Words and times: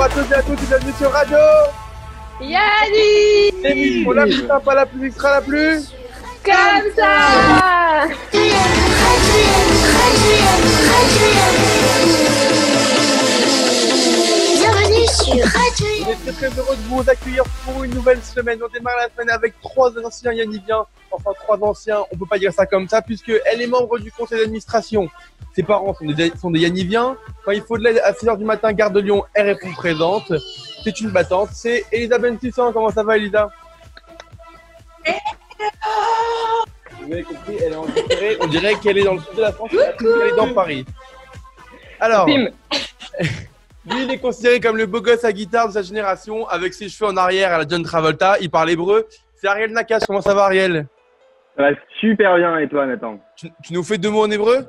Bonjour 0.00 0.18
à 0.18 0.24
tous 0.24 0.32
et 0.32 0.34
à 0.34 0.42
toutes, 0.42 0.66
bienvenue 0.66 0.92
sur 0.96 1.10
Radio 1.10 1.36
Yannick 2.40 3.54
L'émission 3.62 4.12
la 4.12 4.22
plus 4.22 4.46
sympa, 4.46 4.74
la 4.74 4.86
plus 4.86 5.06
extra, 5.06 5.30
la 5.30 5.40
plus... 5.42 5.92
Comme 6.42 6.90
ça 6.96 8.06
Bienvenue 14.56 15.06
sur 15.06 15.44
Radio 15.44 15.86
On 16.06 16.10
est 16.10 16.32
très 16.32 16.32
très 16.32 16.58
heureux 16.58 16.76
de 16.76 16.82
vous 16.88 17.04
accueillir 17.06 17.44
pour 17.66 17.84
une 17.84 17.92
nouvelle 17.92 18.22
semaine. 18.22 18.58
On 18.64 18.72
démarre 18.72 18.96
la 19.00 19.10
semaenne 19.10 19.34
avec 19.34 19.60
trois 19.60 19.90
anciens 20.02 20.32
Yanniviens. 20.32 20.86
Enfin, 21.12 21.32
trois 21.42 21.58
anciens, 21.62 22.04
on 22.10 22.16
peut 22.16 22.26
pas 22.26 22.38
dire 22.38 22.52
ça 22.52 22.66
comme 22.66 22.88
ça, 22.88 23.02
puisque 23.02 23.32
elle 23.46 23.60
est 23.60 23.66
membre 23.66 23.98
du 23.98 24.12
conseil 24.12 24.38
d'administration. 24.38 25.08
Ses 25.54 25.62
parents 25.62 25.94
sont 25.94 26.06
des, 26.06 26.32
sont 26.40 26.50
des 26.50 26.60
Yanniviens. 26.60 27.16
Quand 27.44 27.50
il 27.50 27.62
faut 27.62 27.76
de 27.76 27.82
l'aide 27.82 28.00
à 28.04 28.12
6h 28.12 28.38
du 28.38 28.44
matin, 28.44 28.72
Gare 28.72 28.90
de 28.90 29.00
Lyon, 29.00 29.24
elle 29.34 29.46
répond 29.46 29.72
présente. 29.72 30.32
C'est 30.84 31.00
une 31.00 31.10
battante. 31.10 31.50
C'est 31.52 31.84
Elisa 31.90 32.18
Bentissan. 32.18 32.72
Comment 32.72 32.90
ça 32.90 33.02
va, 33.02 33.16
Elisa? 33.16 33.50
Vous 37.00 37.12
avez 37.12 37.22
compris, 37.24 37.56
elle 37.60 37.72
est 37.72 37.76
en. 37.76 37.86
On 38.40 38.46
dirait 38.46 38.74
qu'elle 38.76 38.98
est 38.98 39.04
dans 39.04 39.14
le 39.14 39.20
sud 39.20 39.36
de 39.36 39.42
la 39.42 39.52
France, 39.52 39.70
elle 39.72 40.28
est 40.28 40.36
dans 40.36 40.54
Paris. 40.54 40.84
Alors, 41.98 42.26
lui, 42.26 42.52
il 43.86 44.10
est 44.10 44.18
considéré 44.18 44.60
comme 44.60 44.76
le 44.76 44.86
beau 44.86 45.00
gosse 45.00 45.24
à 45.24 45.32
guitare 45.32 45.68
de 45.68 45.72
sa 45.72 45.82
génération, 45.82 46.46
avec 46.48 46.72
ses 46.72 46.88
cheveux 46.88 47.10
en 47.10 47.16
arrière 47.16 47.52
à 47.52 47.58
la 47.58 47.66
John 47.66 47.82
Travolta. 47.82 48.36
Il 48.40 48.50
parle 48.50 48.70
hébreu. 48.70 49.08
C'est 49.34 49.48
Ariel 49.48 49.72
Nakash. 49.72 50.04
Comment 50.06 50.20
ça 50.20 50.34
va, 50.34 50.44
Ariel? 50.44 50.86
Ça 51.60 51.70
va 51.70 51.76
super 52.00 52.36
bien 52.38 52.56
et 52.58 52.68
toi 52.70 52.86
Nathan? 52.86 53.18
Tu, 53.36 53.50
tu 53.62 53.74
nous 53.74 53.82
fais 53.82 53.98
deux 53.98 54.08
mots 54.08 54.24
en 54.24 54.30
hébreu? 54.30 54.66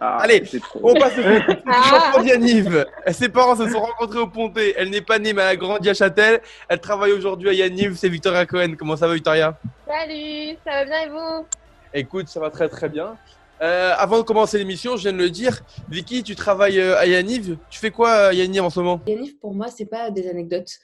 Ah, 0.00 0.16
Allez, 0.22 0.42
c'est 0.46 0.60
trop. 0.60 0.80
On 0.82 0.94
passe 0.94 1.18
au. 1.18 1.22
Ah. 1.66 2.22
Yaniv. 2.24 2.86
Ses 3.08 3.28
parents 3.28 3.54
se 3.54 3.68
sont 3.68 3.80
rencontrés 3.80 4.20
au 4.20 4.26
Pontet. 4.26 4.74
Elle 4.78 4.88
n'est 4.88 5.02
pas 5.02 5.18
née, 5.18 5.34
mais 5.34 5.42
elle 5.42 5.48
a 5.48 5.56
grandi 5.56 5.90
à 5.90 5.94
Châtel. 5.94 6.40
Elle 6.70 6.80
travaille 6.80 7.12
aujourd'hui 7.12 7.50
à 7.50 7.52
Yaniv. 7.52 7.96
C'est 7.96 8.08
Victoria 8.08 8.46
Cohen. 8.46 8.76
Comment 8.78 8.96
ça 8.96 9.06
va, 9.06 9.12
Victoria? 9.14 9.58
Salut, 9.86 10.56
ça 10.64 10.70
va 10.70 10.84
bien 10.86 11.02
et 11.02 11.08
vous? 11.10 11.46
Écoute, 11.92 12.28
ça 12.28 12.40
va 12.40 12.48
très 12.48 12.70
très 12.70 12.88
bien. 12.88 13.18
Euh, 13.60 13.92
avant 13.98 14.16
de 14.16 14.22
commencer 14.22 14.56
l'émission, 14.56 14.96
je 14.96 15.02
viens 15.02 15.12
de 15.12 15.18
le 15.18 15.28
dire. 15.28 15.60
Vicky, 15.90 16.22
tu 16.22 16.34
travailles 16.34 16.80
euh, 16.80 16.96
à 16.96 17.04
Yaniv. 17.04 17.58
Tu 17.68 17.78
fais 17.78 17.90
quoi 17.90 18.10
à 18.10 18.32
Yaniv 18.32 18.64
en 18.64 18.70
ce 18.70 18.80
moment? 18.80 19.00
Yaniv, 19.06 19.36
pour 19.38 19.54
moi, 19.54 19.66
c'est 19.68 19.84
pas 19.86 20.10
des 20.10 20.30
anecdotes. 20.30 20.78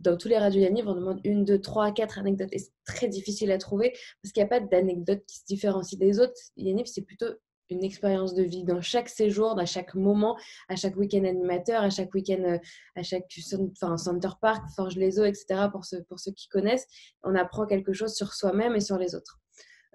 Dans 0.00 0.16
tous 0.16 0.28
les 0.28 0.38
radios 0.38 0.60
Yaniv, 0.60 0.88
on 0.88 0.94
demande 0.94 1.20
une, 1.24 1.44
deux, 1.44 1.60
trois, 1.60 1.92
quatre 1.92 2.18
anecdotes. 2.18 2.48
Et 2.52 2.58
c'est 2.58 2.72
très 2.84 3.08
difficile 3.08 3.50
à 3.52 3.58
trouver 3.58 3.92
parce 4.22 4.32
qu'il 4.32 4.42
n'y 4.42 4.46
a 4.46 4.48
pas 4.48 4.60
d'anecdotes 4.60 5.24
qui 5.26 5.38
se 5.38 5.44
différencient 5.46 5.98
des 5.98 6.20
autres. 6.20 6.34
Yaniv, 6.56 6.86
c'est 6.86 7.02
plutôt 7.02 7.28
une 7.72 7.84
expérience 7.84 8.34
de 8.34 8.42
vie 8.42 8.64
dans 8.64 8.80
chaque 8.80 9.08
séjour, 9.08 9.54
dans 9.54 9.66
chaque 9.66 9.94
moment, 9.94 10.36
à 10.68 10.76
chaque 10.76 10.96
week-end 10.96 11.24
animateur, 11.24 11.82
à 11.82 11.90
chaque 11.90 12.12
week-end, 12.14 12.42
euh, 12.44 12.58
à 12.96 13.02
chaque 13.02 13.26
enfin, 13.72 13.96
Center 13.96 14.28
Park, 14.40 14.64
Forge 14.76 14.96
les 14.96 15.18
Eaux, 15.18 15.24
etc. 15.24 15.68
Pour 15.72 15.84
ceux, 15.84 16.02
pour 16.04 16.20
ceux 16.20 16.32
qui 16.32 16.48
connaissent, 16.48 16.86
on 17.22 17.34
apprend 17.34 17.66
quelque 17.66 17.92
chose 17.92 18.14
sur 18.14 18.34
soi-même 18.34 18.76
et 18.76 18.80
sur 18.80 18.98
les 18.98 19.14
autres. 19.14 19.40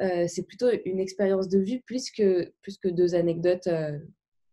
Euh, 0.01 0.25
c'est 0.27 0.43
plutôt 0.43 0.69
une 0.85 0.99
expérience 0.99 1.47
de 1.47 1.59
vie 1.59 1.79
plus 1.79 2.11
que, 2.11 2.51
plus 2.61 2.77
que 2.77 2.87
deux 2.87 3.15
anecdotes 3.15 3.67
euh, 3.67 3.97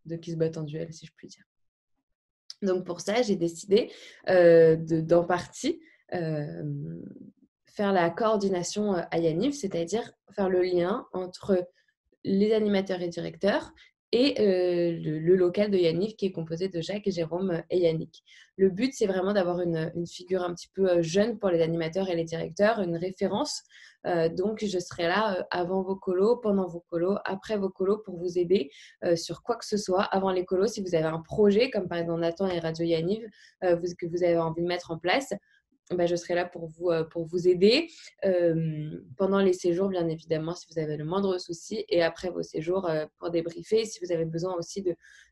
de 0.06 0.16
qui 0.16 0.32
se 0.32 0.36
battent 0.36 0.56
en 0.56 0.62
duel, 0.62 0.92
si 0.92 1.06
je 1.06 1.12
puis 1.16 1.28
dire. 1.28 1.44
Donc 2.62 2.84
pour 2.84 3.00
ça, 3.00 3.22
j'ai 3.22 3.36
décidé 3.36 3.90
euh, 4.28 4.76
de, 4.76 5.00
d'en 5.00 5.24
partie 5.24 5.80
euh, 6.14 6.62
faire 7.66 7.92
la 7.92 8.10
coordination 8.10 8.94
euh, 8.94 9.02
à 9.10 9.18
Yaniv, 9.18 9.52
c'est-à-dire 9.52 10.12
faire 10.30 10.48
le 10.48 10.62
lien 10.62 11.06
entre 11.12 11.66
les 12.24 12.52
animateurs 12.52 13.02
et 13.02 13.08
directeurs 13.08 13.72
et 14.14 14.40
euh, 14.40 14.96
le, 15.02 15.34
local 15.34 15.72
de 15.72 15.76
Yaniv 15.76 16.14
qui 16.14 16.26
est 16.26 16.30
composé 16.30 16.68
de 16.68 16.80
Jacques, 16.80 17.10
Jérôme 17.10 17.64
et 17.68 17.78
Yannick. 17.78 18.22
Le 18.56 18.70
but, 18.70 18.94
c'est 18.94 19.08
vraiment 19.08 19.32
d'avoir 19.32 19.60
une, 19.60 19.90
figure 20.06 20.44
un 20.44 20.54
petit 20.54 20.68
peu 20.72 20.88
euh, 20.88 21.02
jeune 21.02 21.36
pour 21.36 21.50
les 21.50 21.60
animateurs 21.60 22.08
et 22.08 22.14
les 22.14 22.22
directeurs, 22.22 22.78
une 22.78 22.96
référence. 22.96 23.64
Euh, 24.06 24.28
donc, 24.28 24.64
je 24.64 24.78
serai 24.78 25.08
là 25.08 25.44
avant 25.50 25.82
vos 25.82 25.96
colos, 25.96 26.36
pendant 26.36 26.68
vos 26.68 26.84
colos, 26.88 27.16
après 27.24 27.56
vos 27.56 27.70
colos 27.70 27.98
pour 28.04 28.16
vous 28.16 28.38
aider 28.38 28.70
sur 29.16 29.42
quoi 29.42 29.56
que 29.56 29.66
ce 29.66 29.76
soit. 29.76 30.04
Avant 30.04 30.30
les 30.30 30.44
colos, 30.44 30.68
si 30.68 30.80
vous 30.80 30.94
avez 30.94 31.06
un 31.06 31.20
projet, 31.20 31.70
comme 31.70 31.88
par 31.88 31.98
exemple 31.98 32.20
Nathan 32.20 32.46
et 32.46 32.60
Radio 32.60 32.84
Yaniv, 32.84 33.26
que 33.62 34.06
vous 34.06 34.22
avez 34.22 34.38
envie 34.38 34.62
de 34.62 34.68
mettre 34.68 34.92
en 34.92 34.98
place, 34.98 35.34
ben, 35.90 36.06
je 36.06 36.16
serai 36.16 36.34
là 36.34 36.46
pour 36.46 36.66
vous, 36.66 36.90
euh, 36.90 37.04
pour 37.04 37.26
vous 37.26 37.46
aider 37.46 37.88
euh, 38.24 38.90
pendant 39.18 39.40
les 39.40 39.52
séjours, 39.52 39.88
bien 39.88 40.08
évidemment, 40.08 40.54
si 40.54 40.66
vous 40.70 40.78
avez 40.80 40.96
le 40.96 41.04
moindre 41.04 41.38
souci, 41.38 41.84
et 41.88 42.02
après 42.02 42.30
vos 42.30 42.42
séjours 42.42 42.88
euh, 42.88 43.04
pour 43.18 43.30
débriefer. 43.30 43.84
Si 43.84 44.00
vous 44.02 44.10
avez 44.10 44.24
besoin 44.24 44.54
aussi 44.54 44.82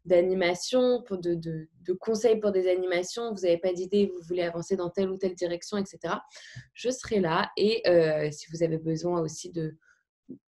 d'animation, 0.04 1.02
de, 1.10 1.34
de, 1.34 1.92
conseils 1.94 2.38
pour 2.38 2.52
des 2.52 2.68
animations, 2.68 3.32
vous 3.32 3.42
n'avez 3.42 3.58
pas 3.58 3.72
d'idée, 3.72 4.06
vous 4.06 4.20
voulez 4.26 4.42
avancer 4.42 4.76
dans 4.76 4.90
telle 4.90 5.10
ou 5.10 5.16
telle 5.16 5.34
direction, 5.34 5.78
etc., 5.78 6.14
je 6.74 6.90
serai 6.90 7.20
là. 7.20 7.50
Et 7.56 7.82
si 8.30 8.46
vous 8.52 8.62
avez 8.62 8.78
besoin 8.78 9.20
aussi 9.20 9.50
de, 9.50 9.76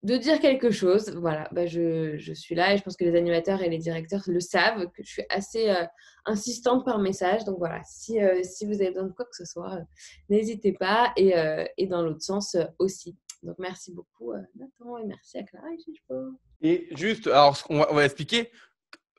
de 0.03 0.17
dire 0.17 0.39
quelque 0.39 0.71
chose, 0.71 1.09
voilà, 1.15 1.47
bah 1.51 1.65
je, 1.65 2.17
je 2.17 2.33
suis 2.33 2.55
là 2.55 2.73
et 2.73 2.77
je 2.77 2.83
pense 2.83 2.95
que 2.97 3.03
les 3.03 3.15
animateurs 3.15 3.61
et 3.61 3.69
les 3.69 3.77
directeurs 3.77 4.23
le 4.27 4.39
savent, 4.39 4.87
que 4.91 5.03
je 5.03 5.09
suis 5.09 5.23
assez 5.29 5.69
euh, 5.69 5.85
insistante 6.25 6.85
par 6.85 6.99
message. 6.99 7.43
Donc 7.45 7.57
voilà, 7.57 7.81
si, 7.83 8.21
euh, 8.21 8.41
si 8.43 8.65
vous 8.65 8.75
avez 8.81 8.91
besoin 8.91 9.07
de 9.07 9.13
quoi 9.13 9.25
que 9.25 9.35
ce 9.35 9.45
soit, 9.45 9.73
euh, 9.75 9.81
n'hésitez 10.29 10.73
pas 10.73 11.11
et, 11.17 11.37
euh, 11.37 11.65
et 11.77 11.87
dans 11.87 12.01
l'autre 12.01 12.21
sens 12.21 12.55
euh, 12.55 12.65
aussi. 12.79 13.15
Donc 13.43 13.55
merci 13.59 13.93
beaucoup 13.93 14.33
euh, 14.33 14.41
Nathan 14.55 14.97
et 14.97 15.05
merci 15.05 15.37
à 15.37 15.43
Clara 15.43 15.67
et 15.73 15.77
Chichpo. 15.77 16.13
Et 16.61 16.87
juste, 16.95 17.27
alors, 17.27 17.57
on 17.69 17.79
va, 17.79 17.87
on 17.91 17.95
va 17.95 18.05
expliquer. 18.05 18.51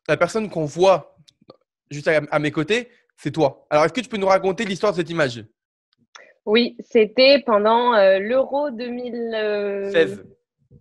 La 0.08 0.16
personne 0.16 0.48
qu'on 0.50 0.64
voit 0.64 1.16
juste 1.90 2.08
à, 2.08 2.20
à 2.30 2.38
mes 2.38 2.50
côtés, 2.50 2.88
c'est 3.16 3.30
toi. 3.30 3.66
Alors, 3.70 3.84
est-ce 3.84 3.92
que 3.92 4.00
tu 4.00 4.08
peux 4.08 4.16
nous 4.16 4.26
raconter 4.26 4.64
l'histoire 4.64 4.92
de 4.92 4.98
cette 4.98 5.10
image? 5.10 5.44
Oui, 6.44 6.76
c'était 6.78 7.42
pendant 7.44 7.92
euh, 7.94 8.20
l'Euro 8.20 8.70
2016. 8.70 10.24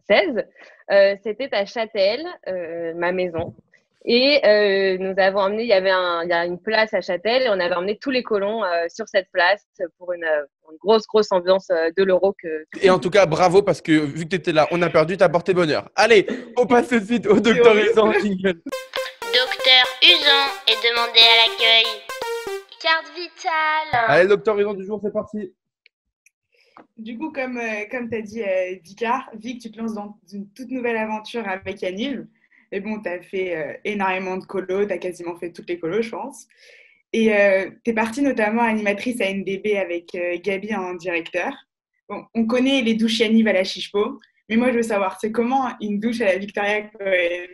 16. 0.07 0.45
Euh, 0.91 1.15
c'était 1.23 1.49
à 1.53 1.65
Châtel, 1.65 2.25
euh, 2.47 2.93
ma 2.95 3.11
maison. 3.11 3.53
Et 4.07 4.39
euh, 4.45 4.97
nous 4.99 5.15
avons 5.17 5.39
emmené, 5.39 5.63
il 5.63 5.69
y 5.69 5.73
avait 5.73 5.89
un, 5.89 6.21
il 6.23 6.29
y 6.29 6.33
a 6.33 6.45
une 6.45 6.59
place 6.59 6.93
à 6.93 7.01
Châtel 7.01 7.41
et 7.41 7.49
on 7.49 7.59
avait 7.59 7.73
emmené 7.73 7.97
tous 7.97 8.11
les 8.11 8.21
colons 8.21 8.63
euh, 8.63 8.85
sur 8.87 9.07
cette 9.07 9.27
place 9.31 9.65
pour 9.97 10.13
une, 10.13 10.23
une 10.23 10.77
grosse, 10.77 11.07
grosse 11.07 11.31
ambiance 11.31 11.71
euh, 11.71 11.89
de 11.97 12.03
l'Euro 12.03 12.35
que, 12.39 12.65
Et 12.83 12.91
en 12.91 12.99
tout 12.99 13.09
cas, 13.09 13.25
bravo 13.25 13.63
parce 13.63 13.81
que 13.81 13.91
vu 13.91 14.25
que 14.25 14.29
tu 14.29 14.35
étais 14.35 14.51
là, 14.51 14.67
on 14.69 14.79
a 14.83 14.91
perdu, 14.91 15.17
tu 15.17 15.23
as 15.23 15.29
porté 15.29 15.55
bonheur. 15.55 15.89
Allez, 15.95 16.27
on 16.55 16.67
passe 16.67 16.89
tout 16.89 16.99
de 16.99 17.05
suite 17.05 17.25
au 17.25 17.39
docteur 17.39 17.75
Isan. 17.79 18.11
Jingle. 18.13 18.61
Docteur 19.33 19.85
Usan 20.03 20.45
est 20.67 20.87
demandé 20.87 21.19
à 21.19 21.49
l'accueil. 21.49 21.85
Carte 22.79 23.11
vitale. 23.15 24.05
Allez, 24.07 24.27
docteur 24.27 24.61
Isan 24.61 24.75
du 24.75 24.85
jour, 24.85 24.99
c'est 25.03 25.11
parti. 25.11 25.51
Du 26.97 27.17
coup, 27.17 27.31
comme, 27.31 27.57
euh, 27.57 27.85
comme 27.89 28.09
tu 28.09 28.15
as 28.15 28.21
dit, 28.21 28.41
euh, 28.41 28.75
Vicard, 28.83 29.29
Vic, 29.35 29.61
tu 29.61 29.71
te 29.71 29.79
lances 29.79 29.93
dans 29.93 30.17
une 30.31 30.49
toute 30.49 30.71
nouvelle 30.71 30.97
aventure 30.97 31.47
avec 31.47 31.81
Yaniv. 31.81 32.25
Et 32.71 32.79
bon, 32.79 33.01
tu 33.01 33.09
as 33.09 33.21
fait 33.21 33.55
euh, 33.55 33.73
énormément 33.85 34.37
de 34.37 34.45
colos, 34.45 34.85
tu 34.85 34.93
as 34.93 34.97
quasiment 34.97 35.35
fait 35.37 35.51
toutes 35.51 35.69
les 35.69 35.79
colos, 35.79 36.01
je 36.01 36.09
pense. 36.09 36.47
Et 37.13 37.27
tu 37.85 37.91
es 37.91 37.93
partie 37.93 38.21
notamment 38.21 38.63
animatrice 38.63 39.21
à 39.21 39.31
NDB 39.31 39.77
avec 39.77 40.13
euh, 40.15 40.37
Gabi 40.43 40.75
en 40.75 40.95
directeur. 40.95 41.53
Bon, 42.09 42.25
on 42.33 42.45
connaît 42.45 42.81
les 42.81 42.95
douches 42.95 43.19
Yaniv 43.19 43.47
à 43.47 43.53
la 43.53 43.63
Chichepo, 43.63 44.19
mais 44.49 44.57
moi, 44.57 44.71
je 44.71 44.77
veux 44.77 44.83
savoir, 44.83 45.17
c'est 45.21 45.31
comment 45.31 45.69
une 45.79 46.01
douche 46.01 46.19
à 46.19 46.25
la 46.25 46.37
Victoria 46.37 46.81
Cohen? 46.81 47.47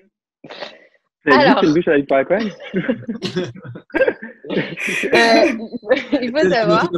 Alors. 1.25 1.63
une 1.63 1.75
douche 1.75 1.87
à 1.87 1.91
la 1.91 1.97
Victoria 1.97 2.25
Cohen? 2.25 2.49
Euh, 5.13 5.53
il 6.21 6.31
faut 6.31 6.49
savoir 6.49 6.89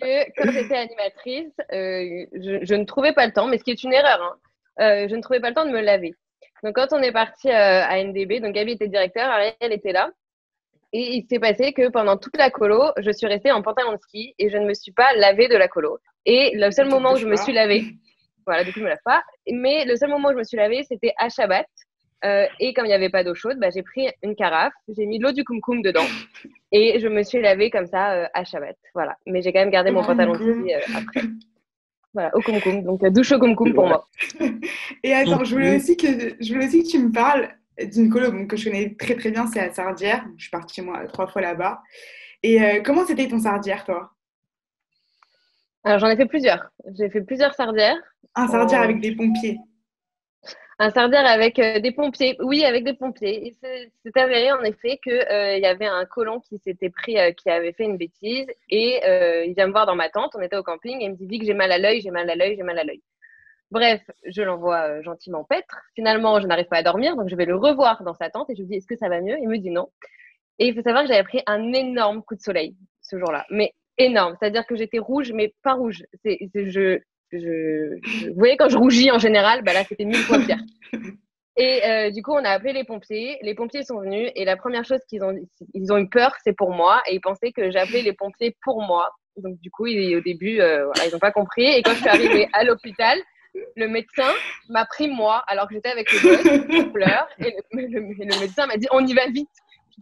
que 0.00 0.42
quand 0.42 0.50
j'étais 0.50 0.76
animatrice, 0.76 1.52
euh, 1.72 2.26
je, 2.32 2.64
je 2.64 2.74
ne 2.74 2.84
trouvais 2.84 3.12
pas 3.12 3.26
le 3.26 3.32
temps, 3.32 3.46
mais 3.46 3.58
ce 3.58 3.64
qui 3.64 3.70
est 3.70 3.82
une 3.82 3.92
erreur, 3.92 4.22
hein, 4.22 4.36
euh, 4.80 5.08
je 5.08 5.14
ne 5.14 5.20
trouvais 5.20 5.40
pas 5.40 5.48
le 5.48 5.54
temps 5.54 5.66
de 5.66 5.70
me 5.70 5.80
laver. 5.80 6.14
Donc 6.62 6.74
quand 6.74 6.92
on 6.92 7.02
est 7.02 7.12
parti 7.12 7.48
euh, 7.48 7.84
à 7.84 8.02
NDB, 8.02 8.40
donc 8.40 8.54
Gabi 8.54 8.72
était 8.72 8.88
directeur, 8.88 9.28
Ariel 9.30 9.54
était 9.60 9.92
là, 9.92 10.10
et 10.92 11.16
il 11.16 11.26
s'est 11.28 11.38
passé 11.38 11.72
que 11.72 11.88
pendant 11.88 12.16
toute 12.16 12.36
la 12.36 12.50
colo, 12.50 12.90
je 12.98 13.10
suis 13.10 13.26
restée 13.26 13.52
en 13.52 13.62
pantalon 13.62 13.92
de 13.92 13.98
ski 13.98 14.34
et 14.38 14.50
je 14.50 14.56
ne 14.56 14.66
me 14.66 14.74
suis 14.74 14.92
pas 14.92 15.12
lavée 15.14 15.48
de 15.48 15.56
la 15.56 15.68
colo. 15.68 15.98
Et 16.26 16.52
le 16.54 16.70
seul 16.70 16.88
moment 16.88 17.12
où 17.12 17.16
je 17.16 17.26
me 17.26 17.36
suis 17.36 17.52
lavée, 17.52 17.84
voilà, 18.46 18.64
du 18.64 18.72
coup 18.72 18.80
je 18.80 18.84
me 18.84 18.88
lave 18.88 18.98
pas, 19.04 19.22
mais 19.50 19.84
le 19.84 19.96
seul 19.96 20.10
moment 20.10 20.28
où 20.28 20.32
je 20.32 20.38
me 20.38 20.44
suis 20.44 20.56
lavée, 20.56 20.82
c'était 20.82 21.14
à 21.18 21.28
Shabbat. 21.28 21.66
Euh, 22.24 22.46
et 22.58 22.74
comme 22.74 22.84
il 22.84 22.88
n'y 22.88 22.94
avait 22.94 23.08
pas 23.08 23.24
d'eau 23.24 23.34
chaude, 23.34 23.58
bah, 23.58 23.70
j'ai 23.70 23.82
pris 23.82 24.08
une 24.22 24.34
carafe, 24.34 24.74
j'ai 24.88 25.06
mis 25.06 25.18
l'eau 25.18 25.32
du 25.32 25.42
kumkum 25.42 25.80
dedans 25.80 26.04
et 26.72 27.00
je 27.00 27.08
me 27.08 27.22
suis 27.22 27.40
lavée 27.40 27.70
comme 27.70 27.86
ça 27.86 28.12
euh, 28.12 28.26
à 28.34 28.44
Shabbat. 28.44 28.76
Voilà. 28.94 29.16
Mais 29.26 29.40
j'ai 29.42 29.52
quand 29.52 29.60
même 29.60 29.70
gardé 29.70 29.90
mon 29.90 30.00
Au 30.02 30.06
pantalon 30.06 30.32
de 30.32 30.38
ski 30.38 30.74
euh, 30.74 30.98
après. 30.98 31.22
Voilà, 32.12 32.36
au 32.36 32.40
kumkum. 32.40 32.82
Donc, 32.82 33.04
douche 33.06 33.32
au 33.32 33.38
kumkum 33.38 33.72
pour 33.72 33.86
moi. 33.86 34.08
Et 35.04 35.14
attends, 35.14 35.44
je 35.44 35.54
voulais 35.54 35.76
aussi 35.76 35.96
que, 35.96 36.34
je 36.40 36.52
voulais 36.52 36.66
aussi 36.66 36.82
que 36.82 36.88
tu 36.88 36.98
me 36.98 37.12
parles 37.12 37.48
d'une 37.80 38.10
colo 38.10 38.30
bon, 38.30 38.46
que 38.46 38.56
je 38.56 38.68
connais 38.68 38.94
très 38.98 39.14
très 39.14 39.30
bien, 39.30 39.46
c'est 39.46 39.60
à 39.60 39.72
Sardière. 39.72 40.26
Je 40.36 40.42
suis 40.42 40.50
partie 40.50 40.82
moi 40.82 41.06
trois 41.06 41.26
fois 41.26 41.40
là-bas. 41.40 41.80
Et 42.42 42.60
euh, 42.62 42.82
comment 42.84 43.06
c'était 43.06 43.28
ton 43.28 43.38
Sardière, 43.38 43.84
toi? 43.84 44.10
Alors, 45.84 45.98
j'en 45.98 46.08
ai 46.08 46.16
fait 46.16 46.26
plusieurs. 46.26 46.70
J'ai 46.98 47.08
fait 47.08 47.22
plusieurs 47.22 47.54
sardières. 47.54 47.96
Un 48.34 48.48
Sardière 48.48 48.80
Oh. 48.80 48.84
avec 48.84 49.00
des 49.00 49.14
pompiers. 49.14 49.58
Un 50.82 50.90
sardière 50.90 51.26
avec 51.26 51.58
euh, 51.58 51.78
des 51.78 51.92
pompiers. 51.92 52.36
Oui, 52.40 52.64
avec 52.64 52.84
des 52.84 52.94
pompiers. 52.94 53.54
C'est 53.60 54.16
avéré 54.16 54.50
en 54.50 54.62
effet 54.62 54.96
qu'il 55.02 55.12
y 55.12 55.66
avait 55.66 55.84
un 55.86 56.06
colon 56.06 56.40
qui 56.40 56.58
s'était 56.58 56.88
pris, 56.88 57.18
euh, 57.18 57.32
qui 57.32 57.50
avait 57.50 57.74
fait 57.74 57.84
une 57.84 57.98
bêtise. 57.98 58.46
Et 58.70 58.98
euh, 59.06 59.44
il 59.44 59.52
vient 59.54 59.66
me 59.66 59.72
voir 59.72 59.84
dans 59.84 59.94
ma 59.94 60.08
tente. 60.08 60.34
On 60.34 60.40
était 60.40 60.56
au 60.56 60.62
camping 60.62 60.98
et 61.02 61.04
il 61.04 61.10
me 61.10 61.16
dit 61.16 61.26
Vic, 61.26 61.44
j'ai 61.44 61.52
mal 61.52 61.70
à 61.70 61.76
l'œil, 61.76 62.00
j'ai 62.00 62.10
mal 62.10 62.30
à 62.30 62.34
l'œil, 62.34 62.56
j'ai 62.56 62.62
mal 62.62 62.78
à 62.78 62.84
l'œil. 62.84 63.02
Bref, 63.70 64.02
je 64.26 64.42
l'envoie 64.42 64.82
euh, 64.88 65.02
gentiment 65.02 65.44
paître. 65.44 65.76
Finalement, 65.94 66.40
je 66.40 66.46
n'arrive 66.46 66.68
pas 66.68 66.78
à 66.78 66.82
dormir, 66.82 67.16
donc 67.16 67.28
je 67.28 67.36
vais 67.36 67.46
le 67.46 67.56
revoir 67.56 68.02
dans 68.04 68.14
sa 68.14 68.30
tente 68.30 68.50
et 68.50 68.56
je 68.56 68.62
lui 68.62 68.68
dis 68.68 68.76
Est-ce 68.76 68.86
que 68.88 68.96
ça 68.96 69.10
va 69.10 69.20
mieux? 69.20 69.38
Il 69.42 69.48
me 69.48 69.58
dit 69.58 69.70
non. 69.70 69.88
Et 70.58 70.68
il 70.68 70.74
faut 70.74 70.82
savoir 70.82 71.02
que 71.04 71.08
j'avais 71.10 71.24
pris 71.24 71.42
un 71.46 71.72
énorme 71.74 72.22
coup 72.22 72.36
de 72.36 72.42
soleil 72.42 72.76
ce 73.02 73.18
jour-là. 73.18 73.46
Mais 73.50 73.74
énorme. 73.98 74.36
C'est-à-dire 74.40 74.66
que 74.66 74.76
j'étais 74.76 74.98
rouge, 74.98 75.32
mais 75.32 75.54
pas 75.62 75.74
rouge. 75.74 76.04
C'est, 76.24 76.38
c'est- 76.54 77.02
Vous 77.32 78.34
voyez, 78.36 78.56
quand 78.56 78.68
je 78.68 78.76
rougis 78.76 79.10
en 79.10 79.18
général, 79.18 79.62
bah 79.62 79.72
là, 79.72 79.84
c'était 79.84 80.04
mille 80.04 80.16
fois 80.16 80.38
pire. 80.38 80.58
Et 81.56 81.80
euh, 81.84 82.10
du 82.10 82.22
coup, 82.22 82.32
on 82.32 82.44
a 82.44 82.50
appelé 82.50 82.72
les 82.72 82.84
pompiers. 82.84 83.38
Les 83.42 83.54
pompiers 83.54 83.82
sont 83.82 84.00
venus 84.00 84.30
et 84.34 84.44
la 84.44 84.56
première 84.56 84.84
chose 84.84 85.00
qu'ils 85.08 85.22
ont, 85.22 85.34
ils 85.74 85.92
ont 85.92 85.98
eu 85.98 86.08
peur, 86.08 86.34
c'est 86.42 86.54
pour 86.56 86.70
moi. 86.70 87.02
Et 87.08 87.14
ils 87.16 87.20
pensaient 87.20 87.52
que 87.52 87.70
j'appelais 87.70 88.02
les 88.02 88.12
pompiers 88.14 88.56
pour 88.62 88.80
moi. 88.82 89.10
Donc, 89.36 89.58
du 89.60 89.70
coup, 89.70 89.86
ils- 89.86 90.16
au 90.16 90.20
début, 90.20 90.60
euh, 90.60 90.86
ils 91.06 91.12
n'ont 91.12 91.18
pas 91.18 91.32
compris. 91.32 91.66
Et 91.66 91.82
quand 91.82 91.92
je 91.92 92.00
suis 92.00 92.08
arrivée 92.08 92.48
à 92.52 92.64
l'hôpital, 92.64 93.18
le 93.76 93.88
médecin 93.88 94.30
m'a 94.68 94.84
pris 94.86 95.08
moi, 95.08 95.42
alors 95.48 95.66
que 95.68 95.74
j'étais 95.74 95.90
avec 95.90 96.10
le 96.12 96.20
gosse, 96.22 96.42
je 96.70 96.82
pleure. 96.92 97.28
Et 97.40 97.54
le 97.72 98.40
médecin 98.40 98.66
m'a 98.66 98.76
dit 98.76 98.86
On 98.92 99.04
y 99.06 99.12
va 99.12 99.26
vite. 99.26 99.48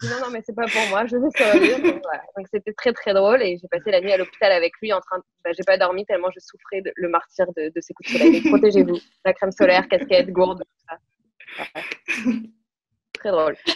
Non, 0.03 0.21
non, 0.27 0.31
mais 0.33 0.43
c'est 0.45 0.55
pas 0.55 0.67
pour 0.67 0.81
moi, 0.91 1.07
je 1.07 1.17
vais 1.17 1.31
survivre. 1.37 1.79
Donc, 1.83 2.03
voilà. 2.03 2.23
Donc, 2.37 2.47
c'était 2.53 2.73
très, 2.73 2.93
très 2.93 3.15
drôle. 3.15 3.43
Et 3.43 3.59
j'ai 3.61 3.69
passé 3.69 3.91
la 3.91 4.01
nuit 4.01 4.13
à 4.13 4.17
l'hôpital 4.17 4.53
avec 4.53 4.73
lui 4.81 4.93
en 4.93 5.01
train 5.01 5.19
de. 5.19 5.23
Bah, 5.45 5.51
j'ai 5.57 5.65
pas 5.65 5.77
dormi 5.79 6.05
tellement 6.07 6.29
je 6.35 6.41
souffrais 6.41 6.83
de, 6.83 6.93
le 6.97 7.09
martyr 7.09 7.47
de, 7.57 7.73
de 7.75 7.81
ces 7.81 7.95
coups 7.95 8.13
de 8.13 8.19
soleil. 8.19 8.41
Protégez-vous. 8.43 8.99
La 9.25 9.33
crème 9.33 9.53
solaire, 9.53 9.89
casquette, 9.89 10.31
gourde, 10.31 10.63
tout 10.63 10.87
ça. 10.89 10.99
Ouais. 12.27 12.35
Très 13.15 13.31
drôle. 13.31 13.57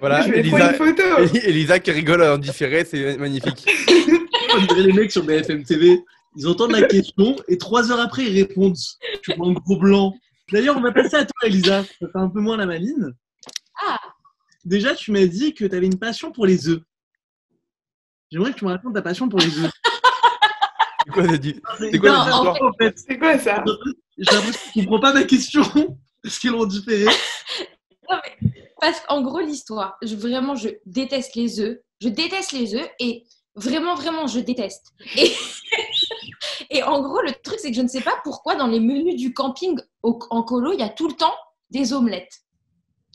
Voilà, 0.00 0.22
je 0.22 0.30
vais 0.32 0.42
prendre 0.44 0.64
Elisa, 0.64 0.70
une 0.70 0.76
photo. 0.96 1.02
Eli- 1.18 1.40
Elisa 1.44 1.78
qui 1.78 1.90
rigole 1.90 2.22
en 2.22 2.38
différé, 2.38 2.86
c'est 2.86 3.18
magnifique. 3.18 3.66
On 4.54 4.58
dirait 4.74 4.82
les 4.84 4.92
mecs 4.94 5.12
sur 5.12 5.22
BFM 5.24 5.62
TV. 5.62 6.02
Ils 6.36 6.48
entendent 6.48 6.72
la 6.72 6.86
question 6.86 7.36
et 7.48 7.58
trois 7.58 7.92
heures 7.92 8.00
après, 8.00 8.24
ils 8.24 8.40
répondent. 8.40 8.76
Tu 9.22 9.34
vois 9.34 9.48
un 9.48 9.52
gros 9.52 9.76
blanc. 9.76 10.14
D'ailleurs, 10.52 10.76
on 10.76 10.80
va 10.80 10.90
passer 10.90 11.16
à 11.16 11.24
toi, 11.24 11.34
Elisa. 11.44 11.82
Ça 12.00 12.06
fait 12.08 12.18
un 12.18 12.28
peu 12.30 12.40
moins 12.40 12.56
la 12.56 12.66
maline. 12.66 13.12
Déjà, 14.64 14.94
tu 14.94 15.10
m'as 15.12 15.26
dit 15.26 15.54
que 15.54 15.64
tu 15.64 15.74
avais 15.74 15.86
une 15.86 15.98
passion 15.98 16.32
pour 16.32 16.46
les 16.46 16.68
œufs. 16.68 16.80
J'aimerais 18.30 18.52
que 18.52 18.58
tu 18.58 18.64
me 18.64 18.70
racontes 18.70 18.94
ta 18.94 19.02
passion 19.02 19.28
pour 19.28 19.40
les 19.40 19.58
œufs. 19.58 19.70
C'est 21.06 21.12
quoi, 21.12 21.24
c'est 21.90 21.98
quoi 21.98 22.10
Non, 22.10 22.50
en 22.50 22.72
fait, 22.78 22.96
C'est 22.98 23.18
quoi 23.18 23.36
ça? 23.38 23.64
j'ai 24.18 24.32
l'impression 24.34 24.60
que 24.74 24.78
tu 24.80 24.84
comprends 24.84 25.00
pas 25.00 25.12
ma 25.14 25.24
question. 25.24 25.62
Parce 26.22 26.38
qu'ils 26.38 26.50
l'ont 26.50 26.66
différé? 26.66 27.06
Parce 28.80 29.00
qu'en 29.00 29.22
gros, 29.22 29.40
l'histoire, 29.40 29.96
je, 30.02 30.14
vraiment, 30.14 30.54
je 30.54 30.68
déteste 30.86 31.34
les 31.34 31.58
œufs. 31.60 31.78
Je 32.00 32.08
déteste 32.10 32.52
les 32.52 32.74
œufs 32.74 32.88
et 33.00 33.24
vraiment, 33.56 33.94
vraiment, 33.94 34.26
je 34.26 34.40
déteste. 34.40 34.92
Et, 35.16 35.32
et 36.70 36.82
en 36.82 37.00
gros, 37.02 37.22
le 37.22 37.32
truc, 37.42 37.58
c'est 37.58 37.70
que 37.70 37.76
je 37.76 37.82
ne 37.82 37.88
sais 37.88 38.02
pas 38.02 38.20
pourquoi 38.22 38.54
dans 38.54 38.66
les 38.68 38.78
menus 38.80 39.16
du 39.16 39.32
camping 39.32 39.80
au- 40.02 40.18
en 40.30 40.42
colo, 40.42 40.72
il 40.74 40.80
y 40.80 40.84
a 40.84 40.88
tout 40.90 41.08
le 41.08 41.14
temps 41.14 41.34
des 41.70 41.92
omelettes. 41.92 42.42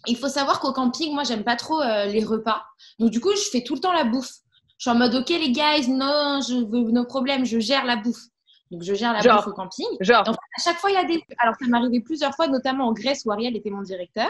Il 0.07 0.17
faut 0.17 0.29
savoir 0.29 0.59
qu'au 0.59 0.73
camping, 0.73 1.13
moi, 1.13 1.23
j'aime 1.23 1.43
pas 1.43 1.55
trop 1.55 1.81
euh, 1.81 2.05
les 2.05 2.23
repas. 2.23 2.63
Donc, 2.99 3.11
du 3.11 3.19
coup, 3.19 3.31
je 3.31 3.49
fais 3.51 3.63
tout 3.63 3.75
le 3.75 3.79
temps 3.79 3.93
la 3.93 4.03
bouffe. 4.03 4.31
Je 4.77 4.89
suis 4.89 4.89
en 4.89 4.95
mode, 4.95 5.15
OK, 5.15 5.29
les 5.29 5.51
guys, 5.51 5.87
non, 5.87 6.41
je 6.41 6.55
veux 6.55 6.91
nos 6.91 7.05
problèmes, 7.05 7.45
je 7.45 7.59
gère 7.59 7.85
la 7.85 7.95
bouffe. 7.95 8.25
Donc, 8.71 8.81
je 8.81 8.95
gère 8.95 9.13
la 9.13 9.19
Genre. 9.21 9.37
bouffe 9.37 9.47
au 9.47 9.53
camping. 9.53 9.85
Genre, 10.01 10.21
En 10.27 10.33
fait, 10.33 10.39
à 10.57 10.61
chaque 10.63 10.77
fois, 10.77 10.89
il 10.89 10.95
y 10.95 10.97
a 10.97 11.03
des. 11.03 11.23
Alors, 11.37 11.53
ça 11.59 11.67
m'est 11.67 11.77
arrivé 11.77 11.99
plusieurs 12.01 12.33
fois, 12.35 12.47
notamment 12.47 12.87
en 12.87 12.93
Grèce 12.93 13.23
où 13.25 13.31
Ariel 13.31 13.55
était 13.55 13.69
mon 13.69 13.83
directeur. 13.83 14.29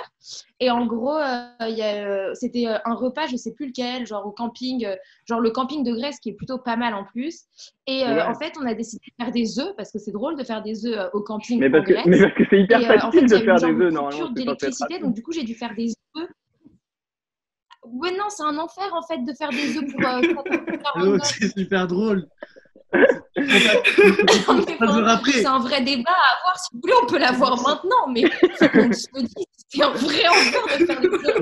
Et 0.59 0.69
en 0.69 0.85
gros, 0.85 1.17
euh, 1.17 1.47
il 1.61 1.77
y 1.77 1.81
a, 1.81 2.05
euh, 2.05 2.33
c'était 2.33 2.67
euh, 2.67 2.77
un 2.83 2.95
repas, 2.95 3.27
je 3.27 3.37
sais 3.37 3.53
plus 3.53 3.67
lequel, 3.67 4.05
genre 4.05 4.25
au 4.25 4.31
camping, 4.31 4.85
euh, 4.85 4.95
genre 5.25 5.39
le 5.39 5.51
camping 5.51 5.83
de 5.85 5.93
Grèce 5.93 6.19
qui 6.19 6.29
est 6.29 6.33
plutôt 6.33 6.57
pas 6.57 6.75
mal 6.75 6.93
en 6.95 7.05
plus. 7.05 7.43
Et 7.87 8.03
euh, 8.03 8.15
Ouais. 8.15 8.21
en 8.23 8.35
fait, 8.35 8.53
on 8.61 8.65
a 8.67 8.73
décidé 8.73 9.05
de 9.17 9.23
faire 9.23 9.31
des 9.33 9.57
œufs 9.59 9.73
parce 9.77 9.91
que 9.91 9.99
c'est 9.99 10.11
drôle 10.11 10.35
de 10.37 10.43
faire 10.43 10.61
des 10.61 10.85
œufs 10.85 10.97
euh, 10.97 11.09
au 11.13 11.21
camping 11.21 11.59
Mais 11.59 11.67
en 11.69 11.71
parce 11.71 11.85
que, 11.85 11.93
mais 12.09 12.19
parce 12.19 12.33
que 12.33 12.43
c'est 12.49 12.59
hyper 12.61 12.81
Et, 12.81 12.85
euh, 12.85 12.87
en 12.87 13.11
fait, 13.11 13.21
facile 13.21 13.29
de 13.29 13.37
faire 13.37 13.55
des 13.55 13.63
œufs, 13.65 13.93
normalement. 13.93 14.29
d'électricité, 14.31 14.99
donc 14.99 15.13
du 15.13 15.23
coup, 15.23 15.31
j'ai 15.31 15.43
dû 15.43 15.55
faire 15.55 15.73
des 15.75 15.93
œufs. 16.17 16.27
Ouais, 17.83 18.11
non, 18.17 18.25
c'est 18.29 18.43
un 18.43 18.57
enfer 18.57 18.91
en 18.93 19.03
fait 19.03 19.19
de 19.19 19.31
faire 19.33 19.49
des 19.51 19.77
œufs 19.77 19.85
pour 19.91 19.99
euh, 20.05 20.21
40 20.33 20.47
L'autre, 20.97 21.17
gosses. 21.19 21.35
c'est 21.39 21.53
super 21.57 21.87
drôle. 21.87 22.27
C'est 25.31 25.45
un 25.45 25.59
vrai 25.59 25.81
débat 25.81 26.11
à 26.11 26.37
avoir. 26.37 26.57
Si 26.59 26.69
vous 26.73 26.79
voulez, 26.81 26.93
on 27.01 27.05
peut 27.05 27.17
l'avoir 27.17 27.61
maintenant, 27.61 28.07
mais 28.07 28.23
qu'on 28.23 28.93
se 28.93 29.07
dise. 29.13 29.45
C'est 29.67 29.83
un 29.83 29.89
vrai 29.89 30.27
enfer 30.27 30.79
de 30.79 30.85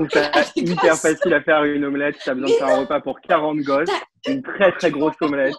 faire 0.08 0.30
des 0.54 0.60
hyper 0.60 0.96
ça 0.96 1.10
facile 1.10 1.34
à 1.34 1.42
faire 1.42 1.62
une 1.64 1.84
omelette. 1.84 2.16
Tu 2.22 2.30
as 2.30 2.34
besoin 2.34 2.48
de 2.48 2.54
faire 2.54 2.68
un 2.68 2.80
repas 2.80 3.00
pour 3.00 3.20
40 3.20 3.58
gosses. 3.58 3.90
Une 4.26 4.42
très 4.42 4.72
très 4.72 4.90
grosse 4.90 5.14
omelette. 5.20 5.54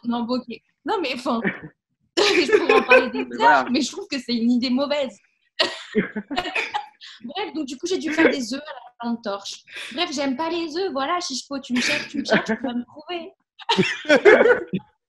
Non, 0.85 0.99
mais 1.01 1.13
enfin, 1.13 1.39
je 2.17 2.57
pourrais 2.57 2.73
en 2.73 2.83
parler 2.83 3.09
des 3.09 3.41
heures, 3.41 3.65
mais 3.71 3.81
je 3.81 3.91
trouve 3.91 4.07
que 4.11 4.19
c'est 4.19 4.33
une 4.35 4.51
idée 4.51 4.69
mauvaise. 4.69 5.17
Bref, 5.95 7.53
donc 7.53 7.65
du 7.65 7.77
coup, 7.77 7.87
j'ai 7.87 7.97
dû 7.97 8.11
faire 8.11 8.29
des 8.29 8.53
œufs 8.53 8.61
à 8.61 9.05
la 9.05 9.09
lampe 9.09 9.21
torche. 9.23 9.63
Bref, 9.93 10.09
j'aime 10.11 10.35
pas 10.35 10.49
les 10.49 10.75
œufs. 10.77 10.91
Voilà, 10.91 11.19
Chichepo, 11.19 11.59
tu 11.59 11.73
me 11.73 11.81
cherches, 11.81 12.09
tu 12.09 12.19
me 12.19 12.25
cherches, 12.25 12.45
tu 12.45 12.57
vas 12.61 12.73
me 12.73 12.83
trouver. 12.83 13.31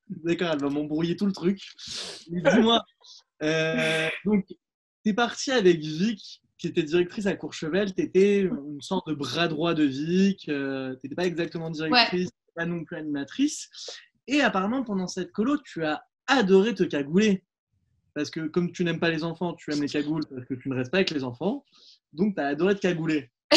D'accord, 0.09 0.51
elle 0.53 0.61
va 0.61 0.69
m'embrouiller 0.71 1.17
tout 1.17 1.27
le 1.27 1.33
truc. 1.33 1.61
Mais 2.31 2.41
dis-moi, 2.43 2.83
euh, 3.43 4.09
donc, 4.25 4.47
tu 4.47 4.55
es 5.11 5.13
parti 5.15 5.51
avec 5.51 5.81
Vic, 5.81 6.43
qui 6.59 6.69
était 6.69 6.83
directrice 6.85 7.27
à 7.27 7.35
Courchevel. 7.35 7.93
Tu 7.95 8.03
étais 8.03 8.41
une 8.43 8.81
sorte 8.81 9.09
de 9.09 9.15
bras 9.15 9.49
droit 9.49 9.75
de 9.75 9.85
Vic. 9.85 10.49
euh, 10.49 10.95
tu 10.97 11.01
n'étais 11.07 11.15
pas 11.17 11.27
exactement 11.27 11.71
directrice, 11.71 12.31
pas 12.55 12.67
non 12.67 12.85
plus 12.85 12.97
animatrice. 12.97 13.69
Et 14.29 14.41
apparemment, 14.43 14.83
pendant 14.85 15.07
cette 15.09 15.33
colo, 15.33 15.59
tu 15.59 15.85
as 15.85 16.05
adoré 16.27 16.75
te 16.75 16.83
cagouler. 16.85 17.45
Parce 18.15 18.31
que 18.31 18.41
comme 18.47 18.73
tu 18.73 18.83
n'aimes 18.85 18.99
pas 19.01 19.11
les 19.11 19.25
enfants, 19.25 19.55
tu 19.55 19.73
aimes 19.73 19.83
les 19.83 19.89
cagoules 19.89 20.25
parce 20.31 20.45
que 20.47 20.55
tu 20.55 20.69
ne 20.71 20.75
restes 20.75 20.91
pas 20.91 20.99
avec 20.99 21.11
les 21.11 21.23
enfants. 21.25 21.65
Donc, 22.13 22.35
tu 22.37 22.41
as 22.41 22.47
adoré 22.47 22.75
te 22.75 22.81
cagouler. 22.81 23.31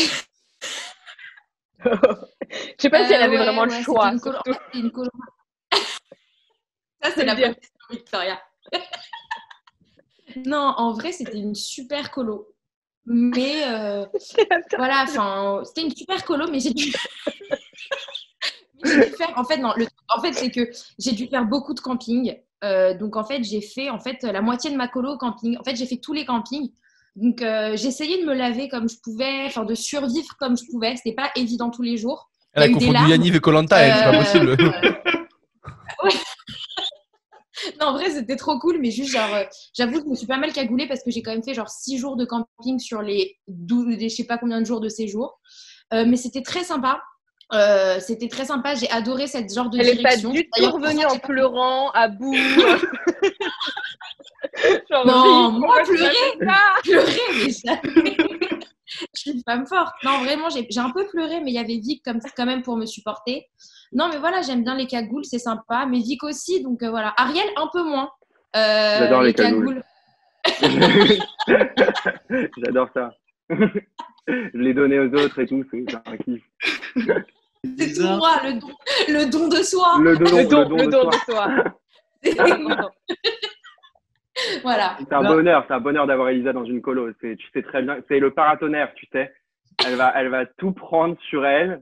je 1.86 1.90
sais 2.80 2.90
pas 2.90 3.08
si 3.08 3.14
elle 3.14 3.22
Euh, 3.22 3.26
avait 3.26 3.38
ouais, 3.38 3.44
vraiment 3.46 3.62
ouais, 3.62 3.68
le 3.68 3.72
c'était 3.74 3.84
choix. 3.86 4.12
colo- 4.18 4.40
une 4.74 4.90
colo- 4.92 5.10
Ça, 7.02 7.12
c'est 7.16 7.26
la 7.26 7.36
bonne 7.36 7.56
question, 7.56 7.80
Victoria. 7.90 8.40
non, 10.46 10.74
en 10.78 10.94
vrai, 10.94 11.12
c'était 11.12 11.38
une 11.38 11.56
super 11.56 12.12
colo. 12.12 12.48
Mais 13.06 13.64
euh, 13.68 14.06
voilà, 14.78 15.04
enfin, 15.04 15.62
c'était 15.66 15.82
une 15.82 15.96
super 15.96 16.24
colo, 16.26 16.48
mais 16.50 16.60
j'ai 16.60 16.74
dû. 16.74 16.92
Faire, 19.18 19.34
en 19.36 19.44
fait, 19.44 19.58
non, 19.58 19.74
le, 19.76 19.88
en 20.08 20.22
fait, 20.22 20.32
c'est 20.34 20.52
que 20.52 20.70
j'ai 20.98 21.12
dû 21.12 21.28
faire 21.28 21.44
beaucoup 21.44 21.74
de 21.74 21.82
camping. 21.82 22.38
Euh, 22.64 22.94
donc, 22.98 23.18
en 23.18 23.26
fait, 23.26 23.44
j'ai 23.44 23.60
fait 23.60 23.90
en 23.90 24.00
fait 24.00 24.24
la 24.24 24.42
moitié 24.42 24.72
de 24.72 24.78
ma 24.78 24.88
colo 24.88 25.16
au 25.16 25.18
camping. 25.18 25.58
En 25.58 25.64
fait, 25.66 25.76
j'ai 25.76 25.86
fait 25.86 25.98
tous 25.98 26.14
les 26.14 26.24
campings. 26.24 26.72
Donc, 27.18 27.42
euh, 27.42 27.76
j'ai 27.76 27.88
essayé 27.88 28.22
de 28.22 28.26
me 28.26 28.34
laver 28.34 28.70
comme 28.70 28.88
je 28.88 28.96
pouvais, 29.04 29.44
enfin, 29.48 29.66
de 29.66 29.76
survivre 29.76 30.34
comme 30.40 30.56
je 30.58 30.64
pouvais. 30.72 30.96
C'était 30.96 31.14
pas 31.16 31.30
évident 31.36 31.70
tous 31.70 31.82
les 31.82 31.98
jours. 31.98 32.30
Elle 32.54 32.64
a 32.64 32.70
confondu. 32.70 33.10
Yanniv 33.10 33.36
et 33.36 33.40
Colanta, 33.42 33.78
elle, 33.80 33.94
c'est 33.94 34.04
pas 34.04 34.16
Euh, 34.16 34.20
possible. 34.20 34.58
Non, 37.80 37.88
en 37.88 37.94
vrai, 37.94 38.10
c'était 38.12 38.36
trop 38.36 38.58
cool, 38.60 38.80
mais 38.80 38.92
juste, 38.92 39.12
genre, 39.12 39.34
euh, 39.34 39.44
j'avoue 39.78 40.00
que 40.00 40.06
je 40.06 40.10
me 40.10 40.16
suis 40.16 40.28
pas 40.28 40.38
mal 40.38 40.52
cagoulée 40.54 40.88
parce 40.88 41.04
que 41.04 41.12
j'ai 41.12 41.22
quand 41.22 41.32
même 41.32 41.44
fait 41.44 41.54
genre 41.54 41.70
6 41.70 41.98
jours 41.98 42.16
de 42.16 42.26
camping 42.26 42.80
sur 42.80 43.02
les 43.02 43.38
12, 43.48 43.88
les 43.98 44.10
je 44.10 44.16
sais 44.16 44.24
pas 44.26 44.38
combien 44.38 44.60
de 44.62 44.66
jours 44.66 44.80
de 44.82 44.90
séjour. 44.90 45.40
Euh, 45.94 46.06
mais 46.08 46.18
c'était 46.18 46.42
très 46.44 46.64
sympa. 46.64 47.02
Euh, 47.52 48.00
c'était 48.00 48.28
très 48.28 48.46
sympa. 48.46 48.76
J'ai 48.76 48.90
adoré 48.92 49.26
cette 49.26 49.52
genre 49.52 49.70
de 49.72 49.80
Elle 49.80 49.88
est 49.90 50.04
pas 50.04 50.16
direction. 50.16 50.30
du 50.30 50.48
tout 50.50 50.72
revenue 50.72 51.06
en 51.06 51.18
pas- 51.18 51.28
pleurant, 51.28 51.90
à 51.92 52.08
bout. 52.08 52.36
Genre, 54.90 55.06
Non, 55.06 55.52
moi, 55.52 55.82
pleurer. 55.84 56.14
pleurer, 56.84 57.20
mais 57.36 57.50
jamais. 57.52 58.18
Je 59.20 59.30
suis 59.30 59.38
une 59.38 59.44
femme 59.44 59.66
forte. 59.66 59.94
Non, 60.04 60.24
vraiment, 60.24 60.50
j'ai 60.50 60.66
j'ai 60.70 60.80
un 60.80 60.92
peu 60.92 61.06
pleuré, 61.08 61.42
mais 61.42 61.52
il 61.52 61.56
y 61.56 61.60
avait 61.60 61.78
Vic 61.78 62.04
comme, 62.04 62.20
quand 62.36 62.46
même 62.46 62.62
pour 62.62 62.78
me 62.78 62.86
supporter. 62.86 63.48
Non, 63.92 64.08
mais 64.10 64.18
voilà, 64.18 64.42
j'aime 64.42 64.64
bien 64.64 64.76
les 64.76 64.88
cagoules, 64.88 65.26
c'est 65.26 65.40
sympa. 65.40 65.86
Mais 65.86 66.00
Vic 66.00 66.24
aussi, 66.24 66.62
donc 66.64 66.82
euh, 66.84 66.90
voilà. 66.90 67.14
Ariel, 67.18 67.48
un 67.58 67.68
peu 67.72 67.84
moins. 67.84 68.10
Euh, 68.56 69.00
J'adore 69.00 69.24
les 69.24 69.34
cagoules. 69.34 69.84
J'adore 72.58 72.90
ça. 72.94 73.12
Je 74.28 74.58
l'ai 74.58 74.74
donné 74.74 75.00
aux 75.00 75.12
autres 75.14 75.40
et 75.40 75.48
tout, 75.48 75.66
c'est 75.72 75.84
un 75.94 76.18
kiff. 76.18 76.44
C'est 77.78 77.94
tout 77.94 78.04
moi, 78.04 78.40
le 78.44 78.54
don, 78.60 78.70
le 79.10 79.26
don 79.30 79.48
de 79.50 79.64
soi. 79.64 79.98
Le 80.00 80.16
don, 80.16 80.26
Le 80.26 80.46
don, 80.48 80.60
le 80.62 80.66
don 80.66 80.78
le 80.78 80.86
de 80.86 80.92
don 80.92 81.12
soi. 81.12 81.48
de 82.24 82.32
soi. 82.32 82.92
voilà. 84.64 84.98
C'est 85.00 85.14
un 85.14 85.22
bonheur, 85.24 85.66
c'est 85.68 85.74
un 85.74 85.80
bonheur 85.80 86.08
d'avoir 86.08 86.30
Elisa 86.30 86.54
dans 86.54 86.66
une 86.66 86.82
colo. 86.82 87.10
C'est- 87.22 87.36
Tu 87.38 87.48
sais 87.54 87.62
très 87.64 87.82
bien, 87.82 87.98
c'est 88.08 88.20
le 88.20 88.32
paratonnerre, 88.32 88.94
tu 88.96 89.06
sais. 89.12 89.34
elle 89.88 89.96
va, 89.96 90.12
elle 90.16 90.28
va 90.28 90.46
tout 90.46 90.72
prendre 90.74 91.16
sur 91.30 91.46
elle. 91.46 91.82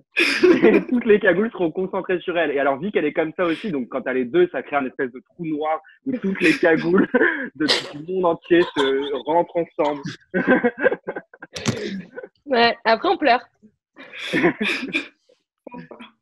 Et 0.63 0.81
toutes 0.89 1.05
les 1.05 1.19
cagoules 1.19 1.49
seront 1.51 1.71
concentrées 1.71 2.19
sur 2.19 2.37
elle. 2.37 2.51
Et 2.51 2.59
alors, 2.59 2.77
Vic, 2.77 2.95
elle 2.95 3.05
est 3.05 3.13
comme 3.13 3.33
ça 3.35 3.43
aussi. 3.45 3.71
Donc, 3.71 3.89
quand 3.89 4.05
elle 4.05 4.17
est 4.17 4.25
deux, 4.25 4.47
ça 4.51 4.61
crée 4.61 4.75
un 4.75 4.85
espèce 4.85 5.11
de 5.11 5.19
trou 5.19 5.45
noir 5.47 5.81
où 6.05 6.15
toutes 6.17 6.39
les 6.41 6.53
cagoules 6.57 7.07
de, 7.55 7.65
du 7.97 8.13
monde 8.13 8.25
entier 8.25 8.61
se 8.75 9.23
rentrent 9.25 9.57
ensemble. 9.57 10.01
Ouais, 12.45 12.77
après 12.85 13.09
on 13.09 13.17
pleure. 13.17 13.41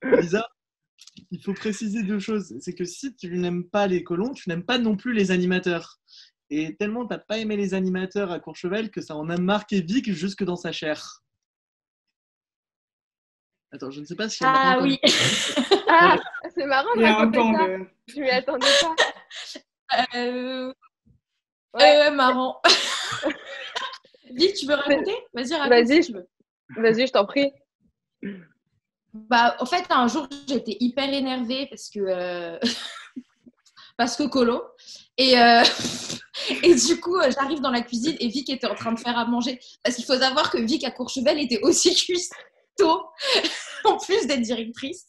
Lisa, 0.04 0.48
il 1.36 1.44
faut 1.44 1.54
préciser 1.54 2.04
deux 2.04 2.20
choses. 2.20 2.56
C'est 2.62 2.74
que 2.74 2.86
si 2.86 3.14
tu 3.16 3.38
n'aimes 3.38 3.66
pas 3.66 3.88
les 3.88 4.04
colons, 4.04 4.34
tu 4.34 4.48
n'aimes 4.50 4.64
pas 4.64 4.78
non 4.78 4.96
plus 4.96 5.14
les 5.14 5.32
animateurs. 5.32 6.00
Et 6.50 6.76
tellement 6.78 7.06
t'as 7.06 7.18
pas 7.18 7.40
aimé 7.40 7.58
les 7.58 7.74
animateurs 7.74 8.32
à 8.32 8.40
Courchevel 8.40 8.90
que 8.90 9.02
ça 9.02 9.16
en 9.16 9.30
a 9.30 9.38
marqué 9.38 9.82
Vic 9.82 10.12
jusque 10.14 10.44
dans 10.44 10.56
sa 10.56 10.72
chair. 10.72 11.22
Attends, 13.72 13.92
je 13.92 14.00
ne 14.00 14.06
sais 14.06 14.16
pas 14.16 14.30
si. 14.30 14.40
Ah 14.44 14.80
oui. 14.82 15.00
Ah, 15.98 16.18
c'est 16.58 16.66
marrant 16.66 16.90
Il 16.96 17.02
de... 17.04 17.86
Je 18.08 18.20
m'y 18.20 18.30
attendais 18.30 18.66
pas. 18.82 18.96
Euh, 20.18 20.74
Ouais. 21.74 22.08
euh, 22.08 22.12
marrant. 22.12 22.60
Vic, 24.32 24.56
tu 24.56 24.66
veux 24.66 24.74
raconter? 24.74 25.14
Vas-y, 25.34 25.54
raconte. 25.54 25.70
Vas-y, 25.70 26.12
veux. 26.12 26.28
Vas-y, 26.78 27.08
je 27.08 27.12
t'en 27.12 27.26
prie. 27.26 27.52
Bah, 29.16 29.56
en 29.62 29.66
fait, 29.66 29.86
un 29.90 30.10
jour, 30.10 30.28
j'étais 30.46 30.76
hyper 30.82 31.12
énervée 31.12 31.68
parce 31.68 31.90
que. 31.90 32.00
euh, 32.00 32.60
parce 33.98 34.18
que 34.18 34.24
colo. 34.24 34.62
Et, 35.18 35.40
euh, 35.40 35.64
et 36.64 36.76
du 36.76 37.00
coup, 37.00 37.16
euh, 37.16 37.32
j'arrive 37.32 37.62
dans 37.62 37.72
la 37.72 37.82
cuisine 37.82 38.18
et 38.20 38.28
Vic 38.28 38.50
était 38.50 38.68
en 38.68 38.76
train 38.76 38.92
de 38.92 39.00
faire 39.00 39.18
à 39.18 39.26
manger. 39.26 39.58
Parce 39.84 39.96
qu'il 39.96 40.04
faut 40.04 40.18
savoir 40.18 40.52
que 40.52 40.58
Vic 40.58 40.84
à 40.84 40.92
Courchevel 40.92 41.40
était 41.40 41.62
aussi 41.62 41.96
cuistot, 42.06 43.04
en 43.86 43.98
plus 43.98 44.28
d'être 44.28 44.42
directrice. 44.42 45.06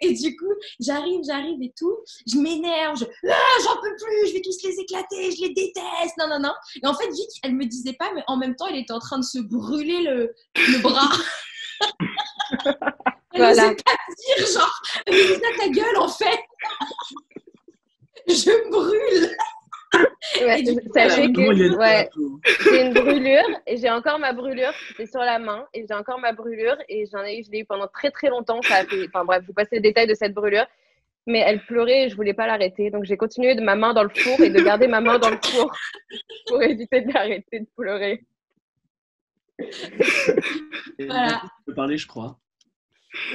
Et, 0.00 0.14
du 0.14 0.36
coup, 0.36 0.52
j'arrive, 0.80 1.20
j'arrive 1.26 1.60
et 1.62 1.74
tout. 1.76 1.98
Je 2.26 2.38
m'énerve. 2.38 2.96
Je... 2.98 3.04
Ah, 3.28 3.62
j'en 3.62 3.74
peux 3.76 3.94
plus, 3.96 4.28
je 4.28 4.32
vais 4.32 4.40
tous 4.40 4.56
les 4.62 4.80
éclater, 4.80 5.32
je 5.36 5.42
les 5.42 5.52
déteste. 5.52 6.16
Non, 6.18 6.28
non, 6.28 6.38
non. 6.38 6.52
Et 6.82 6.86
en 6.86 6.94
fait, 6.94 7.08
Vic, 7.08 7.28
elle 7.42 7.54
me 7.54 7.66
disait 7.66 7.94
pas, 7.94 8.10
mais 8.14 8.22
en 8.26 8.38
même 8.38 8.56
temps, 8.56 8.68
elle 8.68 8.76
était 8.76 8.92
en 8.92 9.00
train 9.00 9.18
de 9.18 9.24
se 9.24 9.38
brûler 9.38 10.02
le, 10.02 10.34
le 10.56 10.78
bras. 10.80 11.10
Elle 12.66 13.40
Voilà. 13.40 13.62
n'osait 13.62 13.76
pas 13.84 13.92
dire, 14.36 14.46
genre, 14.46 14.82
Lisa, 15.08 15.48
ta 15.58 15.68
gueule, 15.68 15.96
en 15.98 16.08
fait. 16.08 16.40
Je 18.28 18.70
brûle. 18.70 19.36
Ouais, 20.40 20.64
sachez 20.92 21.32
que 21.32 21.76
ouais, 21.76 22.08
j'ai 22.64 22.80
une 22.86 22.94
brûlure 22.94 23.44
et 23.66 23.76
j'ai 23.76 23.90
encore 23.90 24.18
ma 24.18 24.32
brûlure. 24.32 24.72
C'était 24.88 25.06
sur 25.06 25.20
la 25.20 25.38
main 25.38 25.66
et 25.72 25.84
j'ai 25.86 25.94
encore 25.94 26.18
ma 26.18 26.32
brûlure 26.32 26.76
et 26.88 27.04
j'en 27.12 27.22
ai 27.22 27.38
eu, 27.38 27.44
je 27.44 27.50
l'ai 27.52 27.60
eu 27.60 27.64
pendant 27.64 27.86
très 27.86 28.10
très 28.10 28.28
longtemps. 28.28 28.60
Ça 28.62 28.76
a 28.76 28.84
fait, 28.84 29.06
enfin 29.06 29.24
bref, 29.24 29.42
je 29.42 29.46
vous 29.48 29.52
passe 29.52 29.68
les 29.70 29.78
détails 29.80 30.08
de 30.08 30.14
cette 30.14 30.34
brûlure. 30.34 30.66
Mais 31.26 31.38
elle 31.46 31.64
pleurait 31.64 32.06
et 32.06 32.08
je 32.08 32.16
voulais 32.16 32.34
pas 32.34 32.46
l'arrêter. 32.48 32.90
Donc 32.90 33.04
j'ai 33.04 33.16
continué 33.16 33.54
de 33.54 33.60
ma 33.62 33.76
main 33.76 33.94
dans 33.94 34.02
le 34.02 34.08
four 34.08 34.40
et 34.40 34.50
de 34.50 34.60
garder 34.60 34.88
ma 34.88 35.00
main 35.00 35.18
dans 35.20 35.30
le 35.30 35.38
four 35.44 35.72
pour 36.48 36.60
éviter 36.62 37.02
d'arrêter 37.02 37.60
de 37.60 37.66
pleurer. 37.76 38.24
Voilà. 40.98 41.40
Tu 41.42 41.48
peux 41.66 41.74
parler, 41.74 41.96
je 41.96 42.06
crois. 42.06 42.38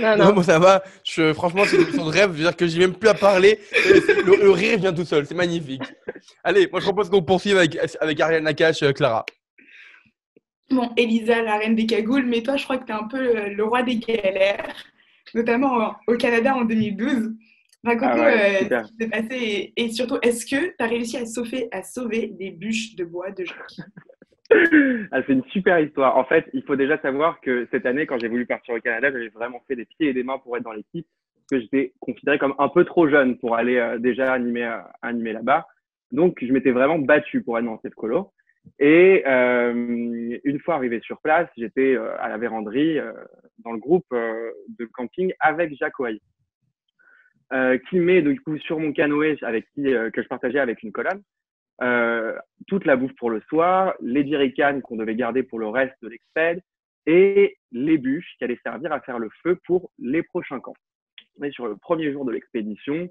Non, 0.01 0.17
Non, 0.17 0.25
non. 0.25 0.33
moi 0.35 0.43
ça 0.43 0.59
va. 0.59 0.83
Je, 1.05 1.33
franchement, 1.33 1.63
c'est 1.65 1.77
une 1.77 1.83
émission 1.83 2.05
de 2.05 2.11
rêve. 2.11 2.31
Je 2.33 2.37
veux 2.37 2.43
dire 2.43 2.55
que 2.55 2.67
j'ai 2.67 2.79
même 2.79 2.93
plus 2.93 3.07
à 3.09 3.13
parler. 3.13 3.59
Le, 4.25 4.43
le- 4.43 4.51
rire 4.51 4.77
vient 4.77 4.93
tout 4.93 5.05
seul. 5.05 5.25
C'est 5.25 5.35
magnifique. 5.35 5.83
Allez, 6.43 6.67
moi 6.69 6.79
je 6.81 6.85
propose 6.85 7.09
qu'on 7.09 7.21
poursuive 7.23 7.57
avec, 7.57 7.77
avec 8.01 8.19
Ariane 8.19 8.43
Nakache, 8.43 8.83
euh, 8.83 8.91
Clara. 8.91 9.25
Bon, 10.69 10.91
Elisa, 10.97 11.41
la 11.41 11.57
reine 11.57 11.75
des 11.75 11.85
cagoules, 11.85 12.25
mais 12.25 12.43
toi, 12.43 12.57
je 12.57 12.63
crois 12.63 12.77
que 12.77 12.85
tu 12.85 12.91
es 12.91 12.95
un 12.95 13.07
peu 13.07 13.17
euh, 13.37 13.49
le 13.49 13.63
roi 13.63 13.81
des 13.83 13.95
galères, 13.97 14.75
notamment 15.33 15.81
euh, 15.81 16.13
au 16.13 16.17
Canada 16.17 16.55
en 16.55 16.63
2012. 16.65 17.31
Raconte-nous 17.85 18.21
Ah 18.21 18.27
euh, 18.27 18.59
ce 18.85 18.89
qui 18.91 18.97
s'est 18.99 19.09
passé 19.09 19.35
et, 19.77 19.83
et 19.85 19.91
surtout, 19.91 20.17
est-ce 20.21 20.45
que 20.45 20.67
tu 20.67 20.75
as 20.79 20.87
réussi 20.87 21.17
à 21.17 21.25
sauver, 21.25 21.69
à 21.71 21.81
sauver 21.83 22.27
des 22.37 22.51
bûches 22.51 22.95
de 22.95 23.05
bois 23.05 23.31
de 23.31 23.45
Jacques? 23.45 23.87
Ah, 25.11 25.21
c'est 25.25 25.33
une 25.33 25.43
super 25.45 25.79
histoire. 25.79 26.17
En 26.17 26.23
fait, 26.23 26.49
il 26.53 26.63
faut 26.63 26.75
déjà 26.75 26.99
savoir 26.99 27.39
que 27.41 27.67
cette 27.71 27.85
année, 27.85 28.05
quand 28.05 28.19
j'ai 28.19 28.27
voulu 28.27 28.45
partir 28.45 28.75
au 28.75 28.79
Canada, 28.79 29.11
j'avais 29.11 29.29
vraiment 29.29 29.61
fait 29.67 29.75
des 29.75 29.85
pieds 29.85 30.09
et 30.09 30.13
des 30.13 30.23
mains 30.23 30.37
pour 30.37 30.55
être 30.57 30.63
dans 30.63 30.71
l'équipe, 30.71 31.07
parce 31.35 31.47
que 31.49 31.59
j'étais 31.59 31.93
considéré 31.99 32.37
comme 32.37 32.55
un 32.59 32.69
peu 32.69 32.85
trop 32.85 33.07
jeune 33.07 33.37
pour 33.37 33.55
aller 33.55 33.77
euh, 33.77 33.97
déjà 33.97 34.33
animer, 34.33 34.65
euh, 34.65 34.77
animer 35.01 35.33
là-bas. 35.33 35.67
Donc, 36.11 36.37
je 36.41 36.51
m'étais 36.51 36.71
vraiment 36.71 36.99
battu 36.99 37.41
pour 37.41 37.57
être 37.57 37.65
dans 37.65 37.79
cette 37.81 37.95
colo. 37.95 38.31
Et 38.77 39.23
euh, 39.25 40.37
une 40.43 40.59
fois 40.59 40.75
arrivé 40.75 40.99
sur 41.01 41.19
place, 41.21 41.49
j'étais 41.57 41.95
euh, 41.95 42.11
à 42.19 42.29
la 42.29 42.37
véranderie 42.37 42.99
dans 43.59 43.71
le 43.71 43.79
groupe 43.79 44.05
de 44.11 44.85
camping 44.93 45.33
avec 45.39 45.75
Jacques 45.77 45.99
Oaille, 45.99 46.21
euh, 47.53 47.77
qui 47.89 47.99
met 47.99 48.21
du 48.21 48.39
coup 48.39 48.57
sur 48.59 48.79
mon 48.79 48.93
canoë 48.93 49.37
avec 49.41 49.65
qui 49.73 49.83
que 49.83 50.21
je 50.21 50.27
partageais 50.27 50.59
avec 50.59 50.83
une 50.83 50.91
colonne 50.91 51.21
euh, 51.81 52.37
toute 52.67 52.85
la 52.85 52.95
bouffe 52.95 53.15
pour 53.15 53.29
le 53.29 53.41
soir, 53.41 53.93
les 54.01 54.27
jerrycans 54.27 54.81
qu'on 54.81 54.97
devait 54.97 55.15
garder 55.15 55.43
pour 55.43 55.59
le 55.59 55.67
reste 55.67 55.95
de 56.01 56.09
l'exped 56.09 56.61
et 57.05 57.57
les 57.71 57.97
bûches 57.97 58.35
qui 58.37 58.43
allaient 58.43 58.59
servir 58.63 58.91
à 58.91 58.99
faire 59.01 59.19
le 59.19 59.29
feu 59.41 59.57
pour 59.65 59.91
les 59.97 60.23
prochains 60.23 60.59
camps. 60.59 60.75
Mais 61.39 61.51
sur 61.51 61.67
le 61.67 61.77
premier 61.77 62.11
jour 62.11 62.25
de 62.25 62.31
l'expédition, 62.31 63.09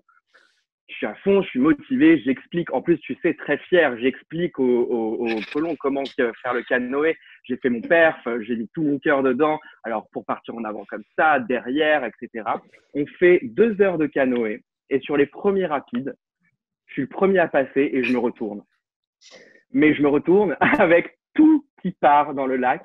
je 0.88 0.94
suis 0.94 1.06
à 1.06 1.14
fond, 1.16 1.42
je 1.42 1.48
suis 1.48 1.60
motivé, 1.60 2.18
j'explique, 2.20 2.72
en 2.72 2.80
plus 2.80 2.98
tu 3.00 3.16
sais, 3.22 3.34
très 3.34 3.58
fier, 3.58 3.98
j'explique 3.98 4.58
aux, 4.58 4.82
aux 4.84 5.40
colons 5.52 5.76
comment 5.76 6.04
faire 6.16 6.54
le 6.54 6.62
canoë, 6.62 7.16
j'ai 7.44 7.56
fait 7.58 7.68
mon 7.68 7.82
perf, 7.82 8.26
j'ai 8.40 8.56
mis 8.56 8.68
tout 8.72 8.82
mon 8.82 8.98
cœur 8.98 9.22
dedans, 9.22 9.58
alors 9.84 10.08
pour 10.12 10.24
partir 10.24 10.54
en 10.54 10.64
avant 10.64 10.84
comme 10.86 11.04
ça, 11.16 11.40
derrière, 11.40 12.04
etc. 12.04 12.44
On 12.94 13.04
fait 13.18 13.40
deux 13.42 13.80
heures 13.82 13.98
de 13.98 14.06
canoë 14.06 14.62
et 14.90 15.00
sur 15.00 15.16
les 15.16 15.26
premiers 15.26 15.66
rapides, 15.66 16.14
je 16.88 16.94
suis 16.94 17.02
le 17.02 17.08
premier 17.08 17.38
à 17.38 17.48
passer 17.48 17.90
et 17.92 18.02
je 18.02 18.12
me 18.12 18.18
retourne. 18.18 18.62
Mais 19.72 19.94
je 19.94 20.02
me 20.02 20.08
retourne 20.08 20.56
avec 20.78 21.18
tout 21.34 21.66
qui 21.82 21.92
part 21.92 22.34
dans 22.34 22.46
le 22.46 22.56
lac 22.56 22.82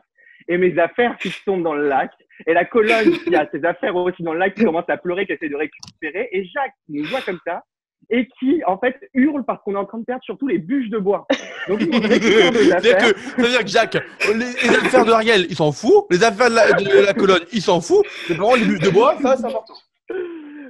et 0.48 0.58
mes 0.58 0.78
affaires 0.78 1.18
qui 1.18 1.32
tombent 1.46 1.64
dans 1.64 1.74
le 1.74 1.88
lac 1.88 2.12
et 2.46 2.54
la 2.54 2.66
colonne 2.66 3.12
qui 3.20 3.36
a 3.36 3.50
ses 3.52 3.64
affaires 3.66 3.96
aussi 3.96 4.24
dans 4.24 4.34
le 4.34 4.40
lac 4.40 4.56
qui 4.56 4.64
commence 4.64 4.90
à 4.90 4.98
pleurer, 4.98 5.26
qui 5.26 5.34
essaie 5.34 5.50
de 5.50 5.56
récupérer 5.56 6.30
et 6.32 6.46
Jacques 6.46 6.74
qui 6.86 6.94
nous 6.94 7.06
voit 7.06 7.22
comme 7.22 7.40
ça 7.46 7.64
et 8.10 8.28
qui 8.40 8.62
en 8.68 8.78
fait 8.78 9.00
hurle 9.14 9.46
parce 9.46 9.62
qu'on 9.64 9.76
est 9.76 9.78
en 9.78 9.86
train 9.86 10.00
de 10.00 10.04
perdre 10.04 10.24
surtout 10.24 10.48
les 10.48 10.58
bûches 10.58 10.90
de 10.90 10.98
bois. 10.98 11.26
Donc 11.70 11.80
C'est-à-dire 11.82 12.76
affaires. 12.76 13.14
que, 13.14 13.20
c'est-à-dire 13.20 13.60
que 13.62 13.68
Jacques, 13.68 13.98
les, 14.28 14.70
les 14.70 14.76
affaires 14.76 15.06
de 15.06 15.12
Ariel, 15.12 15.46
il 15.50 15.56
s'en 15.56 15.72
fout. 15.72 16.06
Les 16.12 16.24
affaires 16.24 16.50
de 16.50 16.56
la, 16.56 16.72
de 16.74 17.06
la 17.06 17.14
colonne, 17.14 17.44
il 17.54 17.62
s'en 17.62 17.80
fout. 17.80 18.06
Par 18.28 18.38
contre, 18.38 18.58
les 18.58 18.66
bûches 18.66 18.82
de 18.82 18.90
bois, 18.90 19.16
ça, 19.22 19.38
c'est 19.38 19.46
important. 19.46 19.74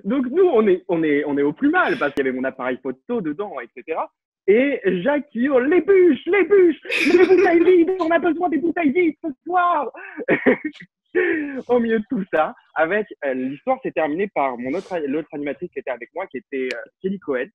Donc 0.04 0.28
nous, 0.28 0.44
on 0.44 0.68
est, 0.68 0.84
on 0.88 1.04
est, 1.04 1.24
on 1.26 1.38
est 1.38 1.44
au 1.44 1.54
plus 1.54 1.70
mal 1.70 1.98
parce 1.98 2.14
qu'il 2.14 2.26
y 2.26 2.28
avait 2.28 2.38
mon 2.38 2.44
appareil 2.44 2.78
photo 2.82 3.22
dedans, 3.22 3.56
etc. 3.60 4.00
Et 4.48 4.82
Jacques 5.02 5.30
qui 5.30 5.48
les 5.48 5.82
bûches, 5.82 6.26
les 6.26 6.44
bûches, 6.44 6.82
les 7.14 7.26
bouteilles 7.26 7.64
vides, 7.64 7.92
on 8.00 8.12
a 8.12 8.20
besoin 8.20 8.50
des 8.50 8.58
bouteilles 8.58 8.92
vides 8.92 9.16
ce 9.24 9.30
soir. 9.46 9.90
au 11.68 11.80
milieu 11.80 12.00
de 12.00 12.06
tout 12.10 12.24
ça, 12.34 12.56
avec 12.76 13.08
euh, 13.26 13.34
l'histoire 13.34 13.80
s'est 13.84 13.92
terminée 13.92 14.28
par 14.34 14.58
mon 14.58 14.74
autre, 14.74 14.98
l'autre 15.08 15.30
animatrice 15.34 15.70
qui 15.72 15.80
était 15.80 15.92
avec 15.92 16.10
moi, 16.16 16.26
qui 16.28 16.38
était 16.38 16.70
euh, 16.74 16.82
Kelly 17.02 17.20
Cohen, 17.20 17.48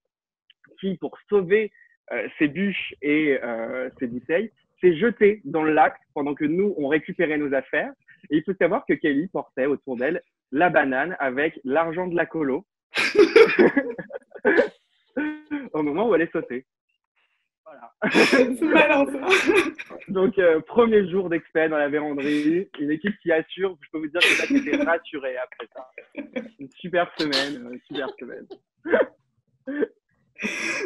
qui 0.80 0.96
pour 0.96 1.18
sauver 1.28 1.72
euh, 2.12 2.28
ses 2.38 2.48
bûches 2.48 2.94
et 3.02 3.38
ses 3.98 4.06
bouteilles 4.06 4.50
s'est 4.80 4.96
jetée 4.96 5.40
dans 5.44 5.62
le 5.62 5.72
lac 5.72 5.96
pendant 6.14 6.34
que 6.34 6.44
nous 6.44 6.74
on 6.78 6.88
récupérait 6.88 7.38
nos 7.38 7.52
affaires. 7.52 7.92
Et 8.30 8.38
il 8.38 8.44
faut 8.44 8.54
savoir 8.54 8.87
que 8.87 8.94
Kelly 8.94 9.28
portait 9.28 9.66
autour 9.66 9.96
d'elle 9.96 10.22
la 10.52 10.70
banane 10.70 11.16
avec 11.18 11.60
l'argent 11.64 12.06
de 12.06 12.16
la 12.16 12.25
colo 12.26 12.64
au 15.72 15.82
moment 15.82 16.08
où 16.08 16.14
elle 16.14 16.22
est 16.22 16.32
sautée. 16.32 16.64
Voilà. 17.64 17.92
Donc, 20.08 20.38
euh, 20.38 20.60
premier 20.60 21.10
jour 21.10 21.28
d'expert 21.28 21.68
dans 21.68 21.76
la 21.76 21.90
véranderie, 21.90 22.70
une 22.78 22.90
équipe 22.90 23.14
qui 23.22 23.30
assure, 23.30 23.76
je 23.82 23.88
peux 23.92 23.98
vous 23.98 24.06
dire 24.06 24.20
que 24.20 24.26
ça 24.26 24.44
était 24.44 24.82
rassuré 24.82 25.37
après 25.37 25.68
ça. 25.75 25.90
Une 26.58 26.70
super 26.70 27.12
semaine, 27.18 27.66
euh, 27.66 27.76
super 27.87 28.08
semaine. 28.18 28.46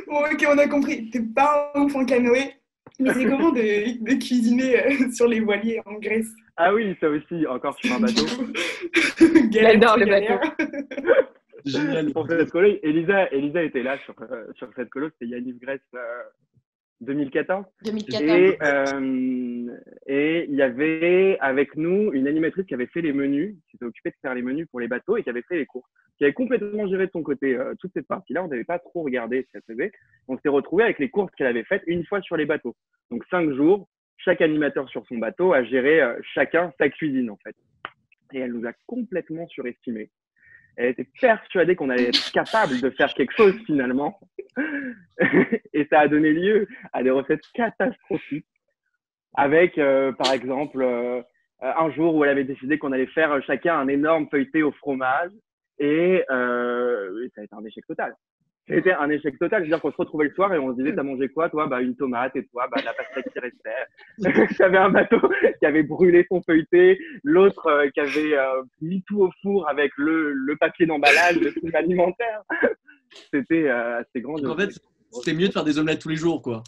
Bon, 0.07 0.25
ok, 0.25 0.47
on 0.49 0.59
a 0.59 0.67
compris. 0.67 1.11
T'es 1.11 1.21
pas 1.21 1.71
un 1.75 1.83
ouf 1.83 1.95
en 1.95 2.05
canoë, 2.05 2.53
mais 3.01 3.13
c'est 3.15 3.25
comment 3.25 3.51
de, 3.51 4.05
de 4.05 4.15
cuisiner 4.15 4.85
euh, 4.85 5.11
sur 5.13 5.27
les 5.27 5.41
voiliers 5.41 5.81
en 5.87 5.95
Grèce? 5.95 6.31
Ah 6.57 6.73
oui, 6.75 6.97
ça 7.01 7.09
aussi, 7.09 7.47
encore 7.47 7.77
sur 7.79 7.95
un 7.95 8.01
bateau. 8.01 8.27
J'adore 9.53 9.97
le 9.97 10.07
galère. 10.07 10.41
Génial. 11.65 12.13
Pour 12.13 12.27
cette 12.29 12.51
colo, 12.51 12.69
Elisa, 12.83 13.31
Elisa 13.33 13.63
était 13.63 13.83
là 13.83 13.99
sur, 14.05 14.15
euh, 14.21 14.47
sur 14.55 14.69
cette 14.75 14.91
colo, 14.91 15.09
c'était 15.11 15.33
Yannis 15.33 15.59
Grèce 15.61 15.81
euh, 15.95 16.23
2014. 17.03 17.65
2014. 17.85 18.31
Et 18.31 18.59
euh, 18.63 19.79
et 20.07 20.47
il 20.49 20.55
y 20.55 20.63
avait 20.63 21.37
avec 21.41 21.77
nous 21.77 22.13
une 22.13 22.29
animatrice 22.29 22.67
qui 22.67 22.75
avait 22.75 22.87
fait 22.87 23.01
les 23.01 23.13
menus, 23.13 23.57
qui 23.67 23.73
s'était 23.73 23.85
occupée 23.85 24.11
de 24.11 24.17
faire 24.23 24.35
les 24.35 24.43
menus 24.43 24.67
pour 24.71 24.81
les 24.81 24.89
bateaux 24.89 25.17
et 25.17 25.23
qui 25.23 25.31
avait 25.31 25.43
fait 25.43 25.57
les 25.57 25.67
courses, 25.67 25.89
qui 26.17 26.25
avait 26.25 26.33
complètement 26.33 26.87
géré 26.87 27.07
de 27.07 27.13
son 27.13 27.23
côté 27.23 27.55
euh, 27.55 27.75
toute 27.81 27.93
cette 27.93 28.07
partie-là. 28.07 28.45
On 28.45 28.49
n'avait 28.49 28.65
pas 28.65 28.79
trop 28.79 29.03
regardé 29.03 29.43
ce 29.43 29.53
qu'elle 29.53 29.77
faisait. 29.77 29.93
On 30.29 30.39
s'est 30.39 30.49
retrouvé 30.49 30.85
avec 30.85 30.99
les 30.99 31.11
courses 31.11 31.33
qu'elle 31.37 31.49
avait 31.49 31.65
faites 31.65 31.83
une 31.87 32.05
fois 32.05 32.21
sur 32.23 32.37
les 32.37 32.47
bateaux. 32.47 32.77
Donc 33.11 33.25
cinq 33.31 33.53
jours, 33.53 33.89
chaque 34.19 34.41
animateur 34.41 34.89
sur 34.89 35.05
son 35.07 35.19
bateau 35.19 35.53
a 35.53 35.65
géré 35.65 36.01
euh, 36.01 36.15
chacun 36.35 36.73
sa 36.79 36.89
cuisine 36.89 37.31
en 37.31 37.39
fait. 37.43 37.57
Et 38.33 38.39
elle 38.39 38.53
nous 38.53 38.67
a 38.67 38.73
complètement 38.87 39.47
surestimés. 39.49 40.11
Elle 40.77 40.91
était 40.91 41.09
persuadée 41.21 41.77
qu'on 41.77 41.91
allait 41.91 42.09
être 42.09 42.33
capable 42.33 42.81
de 42.81 42.91
faire 42.91 43.13
quelque 43.15 43.35
chose 43.35 43.55
finalement. 43.67 44.19
et 45.73 45.87
ça 45.91 46.01
a 46.01 46.09
donné 46.09 46.33
lieu 46.33 46.67
à 46.93 47.03
des 47.03 47.11
recettes 47.11 47.45
catastrophiques. 47.55 48.47
Avec, 49.35 49.79
euh, 49.79 50.13
par 50.13 50.33
exemple, 50.33 50.83
euh, 50.83 51.23
un 51.61 51.91
jour 51.91 52.15
où 52.15 52.25
elle 52.25 52.31
avait 52.31 52.45
décidé 52.45 52.79
qu'on 52.79 52.93
allait 52.93 53.07
faire 53.07 53.43
chacun 53.45 53.79
un 53.79 53.89
énorme 53.89 54.29
feuilleté 54.31 54.63
au 54.63 54.73
fromage. 54.73 55.31
Et, 55.79 56.25
euh, 56.31 57.29
ça 57.35 57.41
a 57.41 57.45
été 57.45 57.55
un 57.55 57.65
échec 57.65 57.87
total. 57.87 58.15
C'était 58.69 58.93
un 58.93 59.11
échec 59.11 59.39
total. 59.39 59.63
C'est-à-dire 59.63 59.81
qu'on 59.81 59.91
se 59.91 59.97
retrouvait 59.97 60.27
le 60.29 60.35
soir 60.35 60.55
et 60.55 60.59
on 60.59 60.73
se 60.73 60.77
disait, 60.77 60.95
t'as 60.95 61.03
mangé 61.03 61.29
quoi, 61.29 61.49
toi? 61.49 61.67
Bah, 61.67 61.81
une 61.81 61.97
tomate 61.97 62.37
et 62.37 62.47
toi, 62.47 62.69
bah, 62.71 62.81
la 62.85 62.93
pastèque 62.93 63.33
qui 63.33 63.39
restait. 63.39 64.55
J'avais 64.59 64.79
un 64.79 64.91
bateau 64.91 65.21
qui 65.59 65.67
avait 65.67 65.83
brûlé 65.83 66.25
son 66.31 66.41
feuilleté, 66.43 66.99
l'autre 67.25 67.67
euh, 67.67 67.91
qui 67.91 68.01
avait 68.01 68.37
euh, 68.37 68.63
mis 68.81 69.03
tout 69.03 69.23
au 69.23 69.31
four 69.43 69.69
avec 69.69 69.93
le, 69.97 70.33
le 70.33 70.57
papier 70.57 70.87
d'emballage, 70.87 71.37
le 71.41 71.51
film 71.51 71.75
alimentaire. 71.75 72.43
C'était 73.33 73.69
euh, 73.69 74.01
assez 74.01 74.21
grand. 74.21 74.43
En 74.45 74.57
fait, 74.57 74.71
c'était 75.11 75.35
mieux 75.35 75.49
de 75.49 75.53
faire 75.53 75.65
des 75.65 75.79
omelettes 75.79 76.01
tous 76.01 76.09
les 76.09 76.17
jours, 76.17 76.41
quoi. 76.41 76.63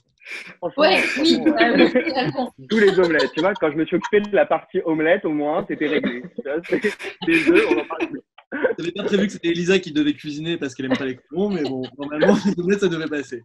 Ouais, 0.76 1.00
oui, 1.20 1.42
totalement. 1.42 2.52
tous 2.68 2.78
les 2.78 2.98
omelettes. 2.98 3.32
Tu 3.34 3.40
vois, 3.40 3.54
quand 3.54 3.70
je 3.70 3.76
me 3.76 3.84
suis 3.84 3.96
occupé 3.96 4.20
de 4.20 4.34
la 4.34 4.46
partie 4.46 4.80
omelette, 4.84 5.24
au 5.24 5.30
moins, 5.30 5.64
c'était 5.68 5.86
réglé. 5.86 6.22
Les 7.26 7.50
œufs, 7.50 7.66
on 7.70 7.80
en 7.80 7.84
parle 7.84 8.08
plus. 8.10 8.20
J'avais 8.78 8.92
pas 8.92 9.04
prévu 9.04 9.26
que 9.26 9.32
c'était 9.32 9.48
Elisa 9.48 9.78
qui 9.78 9.92
devait 9.92 10.14
cuisiner 10.14 10.56
parce 10.56 10.74
qu'elle 10.74 10.86
aime 10.86 10.96
pas 10.96 11.04
les 11.04 11.16
crayons, 11.16 11.50
mais 11.50 11.62
bon, 11.62 11.82
normalement, 11.98 12.36
ça 12.78 12.88
devait 12.88 13.06
passer. 13.06 13.42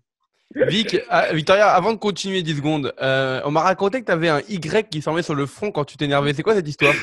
Vic, 0.55 0.97
ah, 1.09 1.31
Victoria, 1.33 1.69
avant 1.69 1.93
de 1.93 1.99
continuer 1.99 2.41
10 2.41 2.57
secondes, 2.57 2.93
euh, 3.01 3.41
on 3.45 3.51
m'a 3.51 3.61
raconté 3.61 4.01
que 4.01 4.05
tu 4.05 4.11
avais 4.11 4.29
un 4.29 4.41
Y 4.49 4.89
qui 4.89 5.01
s'en 5.01 5.13
met 5.13 5.21
sur 5.21 5.35
le 5.35 5.45
front 5.45 5.71
quand 5.71 5.85
tu 5.85 5.95
t'énervais. 5.95 6.33
C'est 6.33 6.43
quoi 6.43 6.55
cette 6.55 6.67
histoire? 6.67 6.95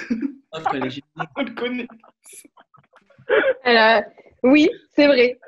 Ah. 0.52 0.62
On 1.36 1.42
le 1.42 1.54
connaît. 1.54 1.86
Alors, 3.64 4.02
oui, 4.42 4.70
c'est 4.94 5.06
vrai. 5.06 5.38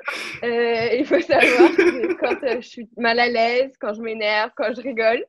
Euh, 0.43 0.89
il 0.97 1.05
faut 1.05 1.19
savoir 1.21 1.71
que 1.75 2.13
quand 2.15 2.43
euh, 2.43 2.61
je 2.61 2.67
suis 2.67 2.89
mal 2.97 3.19
à 3.19 3.27
l'aise, 3.27 3.71
quand 3.79 3.93
je 3.93 4.01
m'énerve, 4.01 4.51
quand 4.55 4.73
je 4.75 4.81
rigole, 4.81 5.23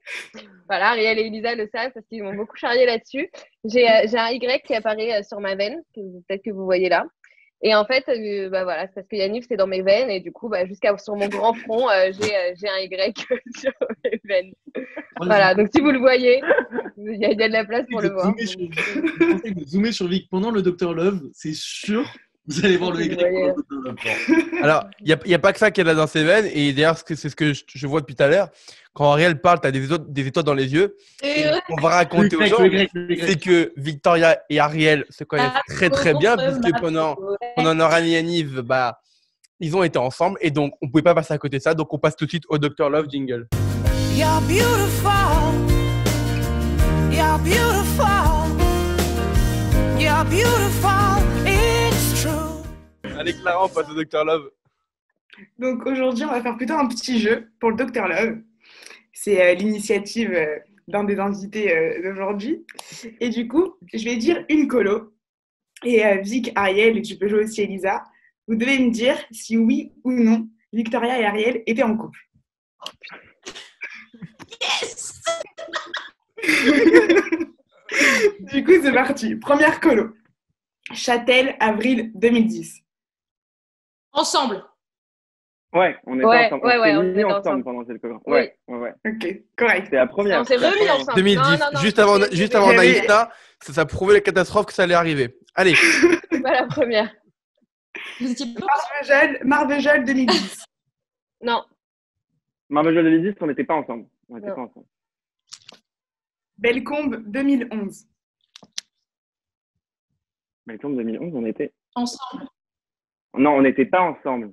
voilà, 0.68 0.90
Ariel 0.90 1.18
et 1.18 1.26
Elisa 1.26 1.54
le 1.54 1.68
savent 1.72 1.92
parce 1.92 2.06
qu'ils 2.06 2.22
m'ont 2.22 2.34
beaucoup 2.34 2.56
charrié 2.56 2.86
là-dessus. 2.86 3.30
J'ai 3.64 3.88
euh, 3.88 4.18
un 4.18 4.30
Y 4.30 4.62
qui 4.64 4.74
apparaît 4.74 5.20
euh, 5.20 5.22
sur 5.22 5.40
ma 5.40 5.54
veine, 5.54 5.82
que 5.94 6.00
peut-être 6.00 6.42
que 6.42 6.50
vous 6.50 6.64
voyez 6.64 6.88
là. 6.88 7.06
Et 7.62 7.74
en 7.74 7.84
fait, 7.84 8.04
euh, 8.08 8.48
bah 8.48 8.64
voilà, 8.64 8.86
c'est 8.86 8.94
parce 8.94 9.06
que 9.06 9.16
Yannick, 9.16 9.44
c'est 9.46 9.56
dans 9.56 9.66
mes 9.66 9.82
veines 9.82 10.08
et 10.10 10.20
du 10.20 10.32
coup, 10.32 10.48
bah, 10.48 10.64
jusqu'à 10.66 10.96
sur 10.96 11.14
mon 11.16 11.28
grand 11.28 11.52
front, 11.52 11.90
euh, 11.90 12.10
j'ai 12.18 12.34
euh, 12.34 12.54
j'ai 12.58 12.68
un 12.68 12.78
Y 12.78 13.14
sur 13.60 13.72
mes 14.04 14.20
veines. 14.24 14.52
Voilà, 15.18 15.54
donc 15.54 15.68
si 15.74 15.82
vous 15.82 15.90
le 15.90 15.98
voyez, 15.98 16.40
il 16.96 17.16
y, 17.20 17.24
a 17.26 17.30
il 17.32 17.38
y 17.38 17.42
a 17.42 17.48
de 17.48 17.52
la 17.52 17.64
place 17.66 17.84
pour 17.90 18.00
le 18.00 18.08
voir. 18.10 18.34
zoomer 18.34 18.46
sur- 18.46 18.60
je 18.60 19.24
vous 19.24 19.32
conseille 19.34 19.54
de 19.54 19.64
zoomer 19.64 19.92
sur 19.92 20.08
Vic 20.08 20.28
pendant 20.30 20.50
le 20.50 20.62
Dr 20.62 20.94
Love, 20.94 21.20
c'est 21.34 21.52
sûr, 21.54 22.10
vous 22.46 22.64
allez 22.64 22.78
voir 22.78 22.92
le 22.92 23.02
Y 23.04 23.16
pendant 23.16 23.26
le 23.36 23.92
Dr 23.92 24.10
Love. 24.28 24.64
Alors, 24.64 24.84
il 25.00 25.06
n'y 25.06 25.12
a, 25.12 25.18
y 25.26 25.34
a 25.34 25.38
pas 25.38 25.52
que 25.52 25.58
ça 25.58 25.70
qu'elle 25.70 25.88
a 25.90 25.94
dans 25.94 26.06
ses 26.06 26.24
veines. 26.24 26.48
Et 26.54 26.72
d'ailleurs, 26.72 26.96
c'est 27.06 27.14
ce 27.28 27.36
que 27.36 27.52
je, 27.52 27.62
je 27.68 27.86
vois 27.86 28.00
depuis 28.00 28.14
tout 28.14 28.22
à 28.22 28.28
l'heure. 28.28 28.48
Quand 28.92 29.12
Ariel 29.12 29.40
parle, 29.40 29.60
tu 29.60 29.68
as 29.68 29.70
des 29.70 29.84
étoiles, 29.84 30.04
des 30.08 30.26
étoiles 30.26 30.44
dans 30.44 30.54
les 30.54 30.72
yeux. 30.72 30.96
Et 31.22 31.42
Et 31.42 31.44
ouais, 31.44 31.60
on 31.70 31.80
va 31.80 31.90
raconter 31.90 32.34
aux 32.36 32.44
gens, 32.44 32.56
c'est 32.58 33.40
que 33.40 33.72
Victoria 33.76 34.40
et 34.50 34.58
Ariel 34.58 35.04
se 35.10 35.22
connaissent 35.22 35.52
Ah, 35.54 35.62
très 35.68 35.90
très 35.90 36.12
bien, 36.14 36.36
puisque 36.36 36.80
pendant, 36.80 37.16
pendant 37.54 37.74
leur 37.74 37.92
année 37.92 38.10
Yaniv, 38.10 38.62
bah, 38.62 39.00
ils 39.60 39.76
ont 39.76 39.84
été 39.84 39.98
ensemble. 39.98 40.38
Et 40.40 40.50
donc, 40.50 40.74
on 40.82 40.88
pouvait 40.88 41.02
pas 41.02 41.14
passer 41.14 41.32
à 41.32 41.38
côté 41.38 41.58
de 41.58 41.62
ça. 41.62 41.74
Donc, 41.74 41.92
on 41.94 41.98
passe 41.98 42.16
tout 42.16 42.24
de 42.24 42.30
suite 42.30 42.44
au 42.48 42.58
Dr 42.58 42.90
Love 42.90 43.06
jingle. 43.08 43.46
You're 44.16 44.40
beautiful. 44.48 45.10
You're 47.12 47.38
beautiful. 47.38 48.06
You're 50.00 50.24
beautiful. 50.24 51.22
It's 51.46 52.22
true. 52.22 52.64
Allez, 53.16 53.34
Clara, 53.34 53.66
on 53.66 53.68
passe 53.68 53.88
au 53.88 53.94
Dr 53.94 54.24
Love. 54.24 54.50
Donc 55.58 55.86
aujourd'hui, 55.86 56.24
on 56.24 56.30
va 56.32 56.42
faire 56.42 56.56
plutôt 56.56 56.74
un 56.74 56.88
petit 56.88 57.20
jeu 57.20 57.50
pour 57.60 57.70
le 57.70 57.76
Dr 57.76 58.08
Love. 58.08 58.38
C'est 59.12 59.42
euh, 59.42 59.54
l'initiative 59.54 60.32
euh, 60.32 60.58
d'un 60.88 61.04
des 61.04 61.18
invités 61.18 61.74
euh, 61.74 62.02
d'aujourd'hui. 62.02 62.64
Et 63.20 63.28
du 63.28 63.48
coup, 63.48 63.74
je 63.92 64.04
vais 64.04 64.16
dire 64.16 64.44
une 64.48 64.68
colo. 64.68 65.14
Et 65.82 66.02
Vic, 66.20 66.52
Ariel, 66.56 66.98
et 66.98 67.02
tu 67.02 67.16
peux 67.16 67.26
jouer 67.26 67.44
aussi 67.44 67.62
Elisa, 67.62 68.04
vous 68.46 68.54
devez 68.54 68.78
me 68.80 68.90
dire 68.90 69.16
si 69.30 69.56
oui 69.56 69.94
ou 70.04 70.12
non 70.12 70.46
Victoria 70.74 71.18
et 71.18 71.24
Ariel 71.24 71.62
étaient 71.66 71.82
en 71.82 71.96
couple. 71.96 72.18
Yes 74.60 75.22
Du 78.52 78.62
coup, 78.64 78.72
c'est 78.82 78.92
parti. 78.92 79.36
Première 79.36 79.80
colo. 79.80 80.14
Châtel, 80.92 81.56
avril 81.60 82.12
2010. 82.14 82.82
Ensemble. 84.12 84.64
Ouais, 85.72 85.96
on 86.04 86.16
était 86.16 86.24
Ouais, 86.26 86.46
ensemble. 86.46 86.66
ouais, 86.66 86.96
on 86.96 87.00
s'est 87.02 87.12
mis 87.12 87.24
ensemble 87.24 87.38
ensemble. 87.40 87.64
pendant 87.64 87.86
cette 87.86 88.00
colo. 88.00 88.20
Oui. 88.26 88.32
Ouais, 88.32 88.56
ouais, 88.68 88.78
ouais. 88.78 88.94
Ok, 89.06 89.42
correct. 89.56 89.84
C'était 89.84 89.96
la 89.96 90.06
première. 90.08 90.40
On 90.40 90.44
s'est 90.44 90.56
remis 90.56 90.90
ensemble. 90.90 91.14
2010, 91.16 91.36
Non, 91.36 91.50
non, 91.50 91.66
non, 91.74 91.80
juste 91.80 91.98
avant, 92.00 92.18
juste 92.32 92.54
avant 92.56 92.72
Naïsta, 92.72 93.30
ça, 93.60 93.72
ça 93.72 93.86
prouvait 93.86 94.14
la 94.14 94.20
catastrophe 94.20 94.66
que 94.66 94.72
ça 94.72 94.82
allait 94.82 94.94
arriver. 94.94 95.38
Allez, 95.54 95.74
C'est 95.76 96.42
pas 96.42 96.52
la 96.52 96.66
première. 96.66 97.14
Vous 98.20 98.30
étiez 98.30 98.46
pas 98.54 98.66
Marvejol, 98.66 99.38
Marvejol 99.44 100.04
2010. 100.04 100.64
Non, 101.42 101.64
Marvejol 102.68 103.04
2010, 103.04 103.34
on 103.40 103.46
n'était 103.46 103.64
pas 103.64 103.74
ensemble. 103.74 104.06
On 104.28 104.36
n'était 104.36 104.52
pas 104.52 104.62
ensemble. 104.62 104.86
Bellecombe 106.58 107.22
2011. 107.26 108.06
Mais 110.66 110.74
le 110.74 110.78
2011, 110.78 111.32
on 111.34 111.44
était. 111.46 111.72
ensemble. 111.94 112.44
Non, 113.36 113.50
on 113.52 113.62
n'était 113.62 113.84
pas 113.86 114.00
ensemble. 114.02 114.52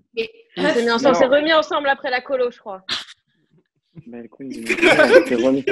On 0.58 0.62
s'est 0.70 0.84
mis 0.84 0.92
ensemble. 0.92 1.04
Non. 1.04 1.10
On 1.10 1.14
s'est 1.14 1.26
remis 1.26 1.54
ensemble 1.54 1.88
après 1.90 2.10
la 2.12 2.22
colo, 2.22 2.52
je 2.52 2.60
crois. 2.60 2.84
2011, 4.06 5.66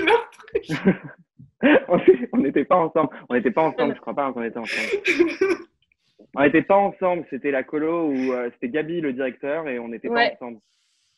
on 2.34 2.38
n'était 2.38 2.66
pas 2.66 2.78
ensemble. 2.78 3.10
On 3.30 3.36
n'était 3.36 3.52
pas 3.52 3.62
ensemble. 3.64 3.96
Je 3.96 4.02
crois 4.02 4.16
pas 4.16 4.32
qu'on 4.34 4.42
était 4.44 4.58
ensemble. 4.58 4.90
On 6.36 6.42
n'était 6.44 6.64
pas 6.64 6.76
ensemble. 6.78 7.26
C'était 7.30 7.52
la 7.52 7.64
colo 7.64 8.10
où 8.10 8.34
euh, 8.34 8.50
c'était 8.54 8.70
Gabi 8.70 9.00
le 9.02 9.14
directeur 9.14 9.68
et 9.70 9.78
on 9.80 9.88
n'était 9.88 10.08
Ouais. 10.10 10.30
pas 10.40 10.46
ensemble. 10.46 10.60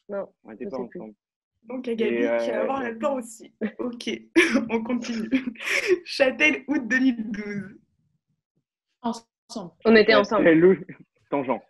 Non, 0.09 0.27
On 0.43 0.51
n'était 0.51 0.65
pas 0.65 0.77
sais 0.77 0.87
plus. 0.89 0.99
ensemble. 0.99 1.15
Donc, 1.63 1.87
il 1.87 1.89
y 1.89 1.93
a 1.93 1.95
Gabi 1.95 2.15
Et, 2.15 2.27
euh, 2.27 2.37
qui 2.39 2.51
va 2.51 2.61
avoir 2.61 2.83
là-dedans 2.83 3.15
aussi. 3.15 3.53
Ok, 3.79 4.09
on 4.69 4.83
continue. 4.83 5.29
Châtel, 6.05 6.63
août 6.67 6.87
2012. 6.87 7.77
ensemble. 9.01 9.71
On 9.85 9.95
était 9.95 10.15
ensemble. 10.15 10.43
C'est 10.45 10.55
Lou, 10.55 10.75
Tangent. 11.29 11.61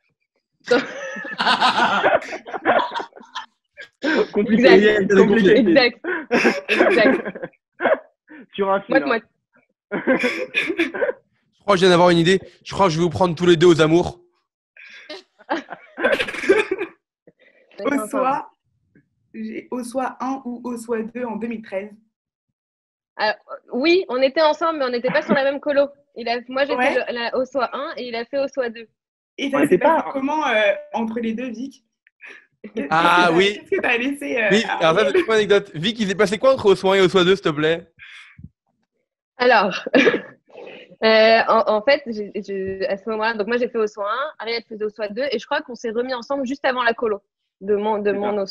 Compliqué. 4.34 4.66
Exact. 4.68 5.14
Compliqué. 5.16 5.58
Exact. 5.58 6.00
Exact. 6.70 7.22
Sur 8.54 8.72
un 8.72 8.82
fil. 8.82 8.96
Moite-moite. 8.96 9.24
je 9.92 10.00
crois 11.62 11.76
que 11.76 11.76
je 11.76 11.82
viens 11.82 11.90
d'avoir 11.90 12.10
une 12.10 12.18
idée. 12.18 12.40
Je 12.64 12.74
crois 12.74 12.88
que 12.88 12.94
je 12.94 12.98
vais 12.98 13.04
vous 13.04 13.10
prendre 13.10 13.36
tous 13.36 13.46
les 13.46 13.58
deux 13.58 13.68
aux 13.68 13.82
amours. 13.82 14.20
Au 17.86 18.08
soir, 18.08 18.52
j'ai 19.34 19.68
au 19.70 19.84
soir 19.84 20.18
1 20.20 20.42
ou 20.46 20.62
au 20.64 20.78
soir 20.78 21.00
2 21.14 21.24
en 21.26 21.36
2013. 21.36 21.92
Oui, 23.72 24.04
on 24.10 24.20
était 24.22 24.42
ensemble, 24.42 24.80
mais 24.80 24.86
on 24.86 24.90
n'était 24.90 25.12
pas 25.12 25.22
sur 25.22 25.36
la 25.36 25.44
même 25.44 25.60
colo. 25.60 25.88
Il 26.16 26.28
a, 26.28 26.40
moi, 26.48 26.64
j'étais 26.66 26.76
Ouais. 26.76 27.32
au 27.36 27.46
SOA 27.46 27.70
1 27.72 27.94
et 27.98 28.08
il 28.08 28.16
a 28.16 28.26
fait 28.26 28.40
au 28.40 28.48
SOA 28.48 28.70
2. 28.70 28.88
Et 29.38 29.50
ça 29.52 29.67
s'est 29.67 29.78
passé 29.78 30.04
pas- 30.04 30.10
comment 30.12 30.45
euh, 30.47 30.73
entre 30.93 31.19
les 31.19 31.34
deux, 31.34 31.50
Vic? 31.50 31.84
Ah 32.89 33.30
oui. 33.34 33.54
Qu'est-ce 33.60 33.69
que 33.78 33.82
t'as 33.82 33.97
laissé 33.97 34.38
euh, 34.38 34.50
Oui, 34.52 34.63
alors 34.80 35.00
ça, 35.00 35.12
c'est 35.12 35.19
une 35.21 35.32
anecdote. 35.32 35.71
Vic, 35.73 36.00
il 36.00 36.08
s'est 36.08 36.15
passé 36.15 36.38
quoi 36.38 36.54
entre 36.54 36.65
au 36.65 36.76
soin 36.76 36.95
et 36.95 37.02
au 37.02 37.08
soin 37.08 37.23
2, 37.23 37.36
s'il 37.36 37.43
te 37.43 37.50
plaît? 37.50 37.88
Alors, 39.38 39.88
euh, 41.04 41.39
en, 41.47 41.63
en 41.76 41.82
fait, 41.84 42.02
à 42.08 42.97
ce 42.97 43.10
moment-là, 43.10 43.36
donc 43.36 43.47
moi 43.47 43.58
j'ai 43.58 43.69
fait 43.69 43.78
au 43.78 43.86
SOA 43.86 44.06
1, 44.06 44.15
Ariel 44.39 44.63
faisait 44.67 44.84
au 44.84 44.89
SOA 44.89 45.10
2, 45.10 45.21
et 45.32 45.38
je 45.39 45.45
crois 45.45 45.62
qu'on 45.62 45.76
s'est 45.76 45.91
remis 45.91 46.13
ensemble 46.15 46.45
juste 46.45 46.65
avant 46.65 46.84
la 46.84 46.93
colo 46.93 47.21
de 47.62 47.76
mon, 47.76 48.00
de 48.00 48.12
mon. 48.12 48.45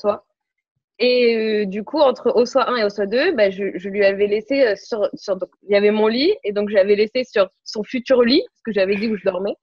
Et 0.99 1.37
euh, 1.37 1.67
du 1.67 1.83
coup, 1.83 1.99
entre 1.99 2.31
au 2.35 2.47
SOA 2.47 2.71
1 2.71 2.77
et 2.77 2.85
au 2.85 2.89
SOA 2.89 3.07
2, 3.07 3.33
bah, 3.33 3.51
je, 3.51 3.77
je 3.77 3.89
lui 3.89 4.05
avais 4.05 4.29
laissé 4.29 4.77
sur, 4.77 5.11
sur. 5.15 5.37
donc, 5.37 5.51
il 5.65 5.73
y 5.73 5.77
avait 5.77 5.91
mon 5.91 6.07
lit, 6.07 6.33
et 6.45 6.53
donc 6.53 6.71
j'avais 6.71 6.95
laissé 6.95 7.25
sur 7.25 7.51
son 7.65 7.83
futur 7.83 8.23
lit, 8.23 8.43
parce 8.53 8.63
que 8.63 8.73
j'avais 8.73 8.95
dit 8.95 9.09
où 9.09 9.17
je 9.17 9.25
dormais, 9.25 9.57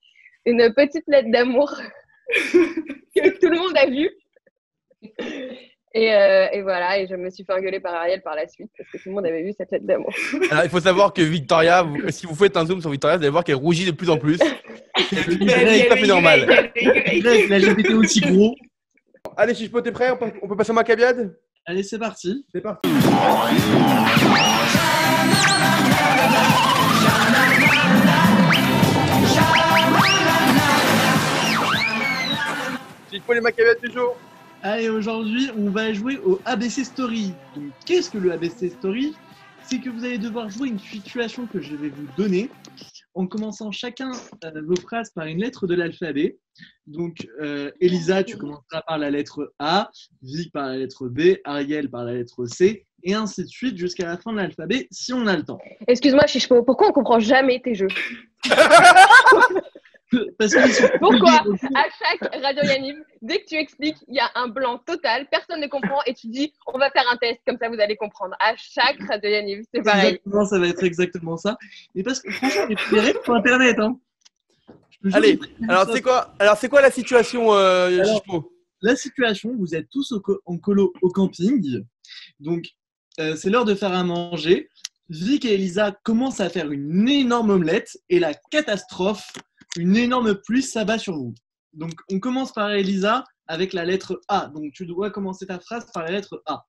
une 0.45 0.73
petite 0.73 1.03
lettre 1.07 1.29
d'amour 1.31 1.71
que 2.29 3.39
tout 3.39 3.49
le 3.49 3.57
monde 3.57 3.77
a 3.77 3.85
vue. 3.87 4.09
Et, 5.95 6.11
euh, 6.13 6.47
et 6.51 6.61
voilà, 6.63 6.97
et 6.97 7.07
je 7.07 7.13
me 7.15 7.29
suis 7.29 7.43
fait 7.43 7.53
engueuler 7.53 7.79
par 7.79 7.93
Ariel 7.93 8.21
par 8.23 8.35
la 8.35 8.47
suite, 8.47 8.71
parce 8.75 8.89
que 8.89 8.97
tout 8.97 9.09
le 9.09 9.15
monde 9.15 9.27
avait 9.27 9.43
vu 9.43 9.53
cette 9.55 9.69
lettre 9.71 9.85
d'amour. 9.85 10.11
Alors, 10.49 10.63
il 10.63 10.69
faut 10.69 10.79
savoir 10.79 11.13
que 11.13 11.21
Victoria, 11.21 11.83
vous- 11.83 12.09
si 12.09 12.25
vous 12.25 12.33
faites 12.33 12.57
un 12.57 12.65
zoom 12.65 12.81
sur 12.81 12.89
Victoria, 12.89 13.17
vous 13.17 13.23
allez 13.23 13.29
voir 13.31 13.43
qu'elle 13.43 13.55
rougit 13.55 13.85
de 13.85 13.91
plus 13.91 14.09
en 14.09 14.17
plus. 14.17 14.39
C'est 15.09 15.37
tout 15.37 15.45
à 15.45 15.95
fait 15.97 16.07
normal. 16.07 16.71
jamais 16.75 17.81
été 17.81 17.93
aussi 17.93 18.21
gros. 18.21 18.55
Allez, 19.37 19.53
Chichpo, 19.53 19.81
t'es 19.81 19.91
prêt 19.91 20.11
on 20.11 20.17
peut, 20.17 20.31
on 20.41 20.47
peut 20.47 20.55
passer 20.55 20.71
au 20.71 20.75
Macabiade 20.75 21.35
Allez, 21.65 21.83
c'est 21.83 21.97
parti. 21.99 22.45
C'est 22.51 22.61
parti. 22.61 22.89
Il 33.13 33.21
faut 33.21 33.33
les 33.33 33.41
macabias 33.41 33.75
toujours. 33.75 34.17
Allez, 34.63 34.89
aujourd'hui, 34.89 35.51
on 35.55 35.69
va 35.69 35.93
jouer 35.93 36.17
au 36.25 36.39
ABC 36.45 36.83
Story. 36.83 37.31
Donc, 37.55 37.65
qu'est-ce 37.85 38.09
que 38.09 38.17
le 38.17 38.31
ABC 38.31 38.69
Story? 38.69 39.13
C'est 39.61 39.79
que 39.79 39.89
vous 39.89 40.03
allez 40.03 40.17
devoir 40.17 40.49
jouer 40.49 40.69
une 40.69 40.79
situation 40.79 41.45
que 41.45 41.61
je 41.61 41.75
vais 41.75 41.89
vous 41.89 42.07
donner 42.17 42.49
en 43.13 43.27
commençant 43.27 43.71
chacun 43.71 44.11
euh, 44.43 44.61
vos 44.65 44.75
phrases 44.75 45.11
par 45.11 45.27
une 45.27 45.37
lettre 45.39 45.67
de 45.67 45.75
l'alphabet. 45.75 46.39
Donc, 46.87 47.27
euh, 47.39 47.69
Elisa, 47.79 48.23
tu 48.23 48.35
commenceras 48.35 48.81
par 48.87 48.97
la 48.97 49.11
lettre 49.11 49.53
A, 49.59 49.91
Vic 50.23 50.51
par 50.51 50.69
la 50.69 50.77
lettre 50.77 51.07
B, 51.07 51.35
Ariel 51.43 51.91
par 51.91 52.05
la 52.05 52.13
lettre 52.15 52.47
C, 52.47 52.87
et 53.03 53.13
ainsi 53.13 53.43
de 53.43 53.47
suite 53.47 53.77
jusqu'à 53.77 54.07
la 54.07 54.17
fin 54.17 54.31
de 54.31 54.37
l'alphabet 54.37 54.87
si 54.89 55.13
on 55.13 55.27
a 55.27 55.37
le 55.37 55.43
temps. 55.43 55.59
Excuse-moi, 55.87 56.25
Chichepo, 56.25 56.63
pourquoi 56.63 56.87
on 56.89 56.93
comprend 56.93 57.19
jamais 57.19 57.61
tes 57.61 57.75
jeux? 57.75 57.89
Parce 60.37 60.53
qu'ils 60.53 60.73
sont 60.73 60.87
Pourquoi 60.99 61.43
À 61.75 61.85
chaque 61.99 62.35
radio 62.43 62.63
Yaniv, 62.63 62.95
dès 63.21 63.39
que 63.39 63.45
tu 63.45 63.55
expliques, 63.55 63.97
il 64.07 64.15
y 64.15 64.19
a 64.19 64.29
un 64.35 64.47
blanc 64.47 64.77
total, 64.85 65.27
personne 65.31 65.59
ne 65.61 65.67
comprend 65.67 65.99
et 66.05 66.13
tu 66.13 66.27
dis 66.27 66.53
on 66.67 66.77
va 66.77 66.89
faire 66.91 67.05
un 67.11 67.17
test, 67.17 67.39
comme 67.47 67.57
ça 67.61 67.69
vous 67.69 67.79
allez 67.79 67.95
comprendre. 67.95 68.35
À 68.39 68.55
chaque 68.57 68.97
radio 69.09 69.29
Yaniv, 69.29 69.63
c'est 69.73 69.81
pareil. 69.83 70.07
Exactement, 70.15 70.45
ça 70.45 70.59
va 70.59 70.67
être 70.67 70.83
exactement 70.83 71.37
ça. 71.37 71.57
Et 71.95 72.03
parce 72.03 72.19
que 72.21 72.31
franchement, 72.31 72.67
les 72.91 72.99
règles 72.99 73.19
sur 73.23 73.33
Internet. 73.33 73.77
Hein. 73.79 73.97
Allez, 75.13 75.37
alors 75.67 75.85
c'est 75.91 76.01
quoi 76.01 76.33
Alors 76.39 76.57
c'est 76.57 76.69
quoi 76.69 76.81
la 76.81 76.91
situation, 76.91 77.53
euh, 77.53 77.99
Alors, 78.01 78.45
la 78.81 78.95
situation, 78.95 79.53
vous 79.57 79.75
êtes 79.75 79.89
tous 79.89 80.11
au 80.13 80.19
co- 80.21 80.39
en 80.45 80.57
colo 80.57 80.93
au 81.01 81.09
camping. 81.09 81.83
Donc, 82.39 82.65
euh, 83.19 83.35
c'est 83.35 83.49
l'heure 83.49 83.65
de 83.65 83.75
faire 83.75 83.93
à 83.93 84.03
manger. 84.03 84.69
Vic 85.09 85.43
et 85.45 85.53
Elisa 85.53 85.91
commencent 86.03 86.39
à 86.39 86.49
faire 86.49 86.71
une 86.71 87.07
énorme 87.09 87.49
omelette 87.49 87.97
et 88.09 88.19
la 88.19 88.33
catastrophe, 88.33 89.27
une 89.77 89.95
énorme 89.97 90.35
pluie 90.35 90.63
s'abat 90.63 90.97
sur 90.99 91.15
vous. 91.15 91.33
Donc, 91.73 91.91
on 92.11 92.19
commence 92.19 92.51
par 92.53 92.69
Elisa 92.71 93.23
avec 93.47 93.73
la 93.73 93.85
lettre 93.85 94.21
A. 94.27 94.47
Donc, 94.53 94.71
tu 94.73 94.85
dois 94.85 95.09
commencer 95.11 95.45
ta 95.47 95.59
phrase 95.59 95.85
par 95.93 96.03
la 96.03 96.11
lettre 96.11 96.41
A. 96.45 96.63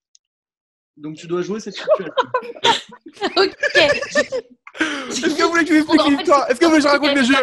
Donc, 0.97 1.17
tu 1.17 1.27
dois 1.27 1.43
jouer 1.43 1.61
cette 1.61 1.75
situation. 1.75 2.13
Ok. 3.37 3.55
Est-ce 3.77 5.21
que 5.37 5.43
vous 5.45 5.51
voulez 5.51 5.65
que 5.65 5.69
je 5.75 5.81
vous 5.81 5.81
explique 5.81 6.03
fait, 6.03 6.11
l'histoire? 6.11 6.51
Est-ce 6.51 6.59
que 6.59 6.65
vous 6.65 6.71
voulez 6.73 6.83
que 6.83 6.89
je 6.89 6.93
raconte 6.93 7.15
le 7.15 7.23
jeu? 7.23 7.35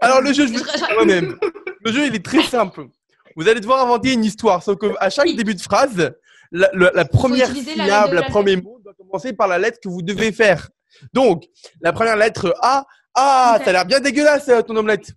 Alors 0.00 0.20
le 0.20 0.32
jeu, 0.32 0.46
je 0.46 0.52
vous 0.54 0.94
moi-même. 0.94 1.38
Le 1.84 1.92
jeu, 1.92 2.06
il 2.06 2.14
est 2.14 2.24
très 2.24 2.42
simple. 2.42 2.86
Vous 3.36 3.46
allez 3.48 3.60
devoir 3.60 3.82
inventer 3.84 4.12
une 4.14 4.24
histoire, 4.24 4.62
sauf 4.62 4.78
qu'à 4.78 5.10
chaque 5.10 5.34
début 5.36 5.54
de 5.54 5.60
phrase, 5.60 6.12
la, 6.50 6.70
la- 6.72 6.90
la 6.94 7.04
première 7.04 7.48
la 7.48 7.54
syllabe, 7.54 7.78
la 7.78 7.96
l'alphabet. 8.06 8.26
premier 8.30 8.56
mot 8.56 8.78
doit 8.82 8.94
commencer 8.94 9.32
par 9.34 9.48
la 9.48 9.58
lettre 9.58 9.78
que 9.82 9.88
vous 9.88 10.00
devez 10.02 10.32
faire. 10.32 10.68
Donc, 11.12 11.44
la 11.82 11.92
première 11.92 12.16
lettre 12.16 12.54
A. 12.62 12.86
Ah, 13.18 13.58
ça 13.64 13.70
a 13.70 13.72
l'air 13.72 13.86
bien 13.86 13.98
dégueulasse 14.00 14.48
euh, 14.48 14.60
ton 14.62 14.76
omelette. 14.76 15.12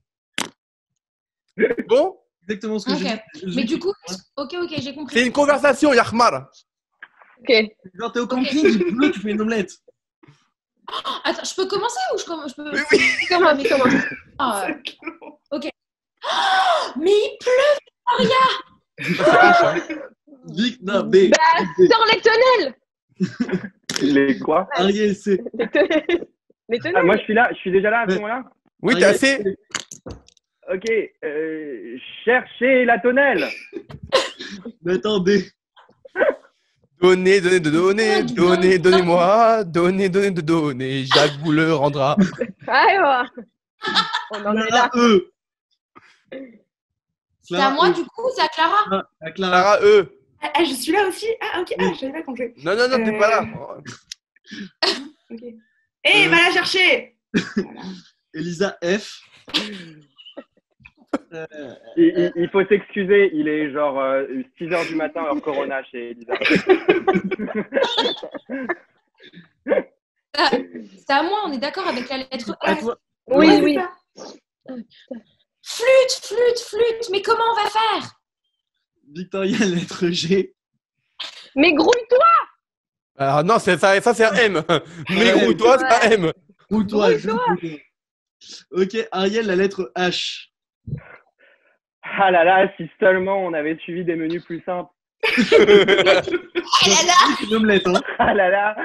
Bon, 1.87 2.17
Exactement 2.43 2.79
ce 2.79 2.85
que 2.85 2.91
Ok. 2.93 2.99
j'ai. 2.99 3.55
Mais 3.55 3.63
du 3.65 3.77
coup, 3.77 3.93
ok, 4.37 4.55
ok, 4.63 4.73
j'ai 4.79 4.95
compris. 4.95 5.15
c'est 5.19 5.25
une 5.25 5.33
conversation, 5.33 5.93
Yahmar. 5.93 6.49
Ok. 7.41 7.51
Genre, 7.93 8.11
t'es 8.11 8.19
au 8.19 8.27
camping, 8.27 8.65
il 8.65 8.95
pleut, 8.95 9.11
tu 9.11 9.19
fais 9.19 9.31
une 9.31 9.41
omelette. 9.41 9.71
Attends, 11.23 11.43
je 11.43 11.53
peux 11.55 11.67
commencer 11.67 11.99
ou 12.13 12.17
je, 12.17 12.23
je 12.23 12.55
peux. 12.55 12.71
Oui, 12.73 12.79
oui. 12.93 12.99
Comment, 13.29 13.53
mais 13.53 13.67
comment? 13.69 13.83
Ah, 14.39 14.67
ok. 15.51 15.69
Oh, 16.23 16.91
mais 16.99 17.11
il 17.11 17.37
pleut 17.39 17.79
Vic, 20.55 20.81
non, 20.81 21.03
B. 21.03 21.29
Bah, 21.29 21.37
sors 21.91 22.05
les 22.11 22.21
tonnelles 22.21 22.75
Les 24.01 24.39
quoi? 24.39 24.67
Ariel, 24.73 25.15
C. 25.15 25.41
Les 25.53 25.67
Ah, 26.95 27.03
moi, 27.03 27.17
je 27.17 27.23
suis 27.23 27.33
là, 27.33 27.49
je 27.51 27.57
suis 27.57 27.71
déjà 27.71 27.89
là 27.89 28.01
à 28.01 28.09
ce 28.09 28.15
moment-là 28.15 28.43
Oui, 28.81 28.95
t'es 28.95 29.03
Ariel, 29.05 29.15
assez. 29.15 29.57
Ok, 30.71 30.85
euh, 31.23 31.97
cherchez 32.23 32.85
la 32.85 32.99
tonnelle. 32.99 33.45
Mais 34.83 34.93
attendez. 34.93 35.49
Donnez, 37.01 37.39
donnez, 37.41 37.59
de 37.61 37.69
donner, 37.69 38.17
Oh, 38.21 38.23
donnez, 38.35 38.77
non. 38.77 38.83
donnez-moi, 38.83 39.63
donnez, 39.63 40.09
donnez, 40.09 40.31
de 40.31 40.41
donner. 40.41 41.05
Jacques 41.05 41.37
vous 41.43 41.51
le 41.51 41.73
rendra. 41.73 42.15
Ah, 42.67 43.23
ouais. 43.33 43.43
On 44.31 44.45
en 44.45 44.55
est 44.57 44.69
là. 44.69 44.89
E. 44.95 45.31
C'est 47.41 47.55
à 47.55 47.71
moi, 47.71 47.89
du 47.89 48.03
coup, 48.03 48.29
c'est 48.35 48.43
à 48.43 48.47
Clara? 48.49 48.75
Ah, 48.91 49.03
à 49.21 49.31
Clara. 49.31 49.51
Clara 49.77 49.79
E. 49.81 50.11
Ah, 50.43 50.51
ah, 50.53 50.63
je 50.63 50.73
suis 50.73 50.91
là 50.91 51.07
aussi 51.07 51.25
Ah, 51.41 51.61
ok. 51.61 51.73
Ah, 51.79 51.83
je 51.95 51.99
savais 51.99 52.11
pas 52.13 52.21
qu'on 52.21 52.35
jouait. 52.35 52.53
Non, 52.63 52.75
non, 52.75 52.87
non, 52.89 53.03
t'es 53.03 53.15
Euh, 53.15 53.19
pas 53.19 53.29
là. 53.29 53.45
Ok. 55.31 55.41
Eh, 56.03 56.25
Euh. 56.25 56.29
va 56.29 56.37
la 56.47 56.51
chercher 56.53 57.17
Voilà. 57.33 57.79
Elisa 58.33 58.77
F. 58.83 59.21
Euh, 61.33 61.47
Il, 61.97 62.03
il- 62.05 62.31
il 62.35 62.49
faut 62.49 62.63
s'excuser, 62.65 63.31
il 63.33 63.47
est 63.47 63.71
genre 63.71 63.95
6h 64.59 64.87
du 64.89 64.95
matin, 64.95 65.23
heure 65.23 65.41
Corona 65.41 65.83
chez 65.85 66.11
Elisa. 66.11 66.33
C'est 70.35 71.09
à 71.13 71.23
moi, 71.23 71.41
on 71.45 71.51
est 71.51 71.57
d'accord 71.59 71.87
avec 71.87 72.07
la 72.09 72.17
lettre 72.17 72.55
F. 72.63 72.83
Oui, 73.27 73.47
Ouais, 73.47 73.61
oui. 73.61 73.77
Flûte, 75.61 76.23
flûte, 76.23 76.59
flûte. 76.59 77.09
Mais 77.11 77.21
comment 77.21 77.43
on 77.51 77.55
va 77.63 77.69
faire? 77.69 78.11
Victoria, 79.11 79.57
lettre 79.65 80.07
G. 80.09 80.55
Mais 81.55 81.73
grouille-toi 81.73 82.25
Alors 83.19 83.43
non, 83.43 83.59
c'est- 83.59 83.77
ça, 83.77 83.99
ça 84.01 84.13
c'est 84.13 84.23
un 84.25 84.33
M. 84.33 84.63
Mais 85.09 85.33
Ouais. 85.33 85.39
grouille-toi, 85.41 85.77
c'est 85.77 86.07
un 86.07 86.11
M. 86.11 86.31
Ou 86.71 86.83
toi. 86.83 87.09
Ok, 88.71 88.95
Ariel, 89.11 89.45
la 89.47 89.55
lettre 89.55 89.91
H. 89.97 90.47
Ah 92.01 92.31
là 92.31 92.43
là, 92.43 92.71
si 92.77 92.89
seulement 92.99 93.37
on 93.45 93.53
avait 93.53 93.77
suivi 93.83 94.03
des 94.05 94.15
menus 94.15 94.43
plus 94.45 94.61
simples. 94.65 94.89
Oh 95.21 95.29
là 96.87 97.03
là 97.05 97.13
Une 97.43 97.55
omelette, 97.55 97.87
hein. 97.87 98.01
Ah 98.17 98.33
là 98.33 98.49
là 98.49 98.75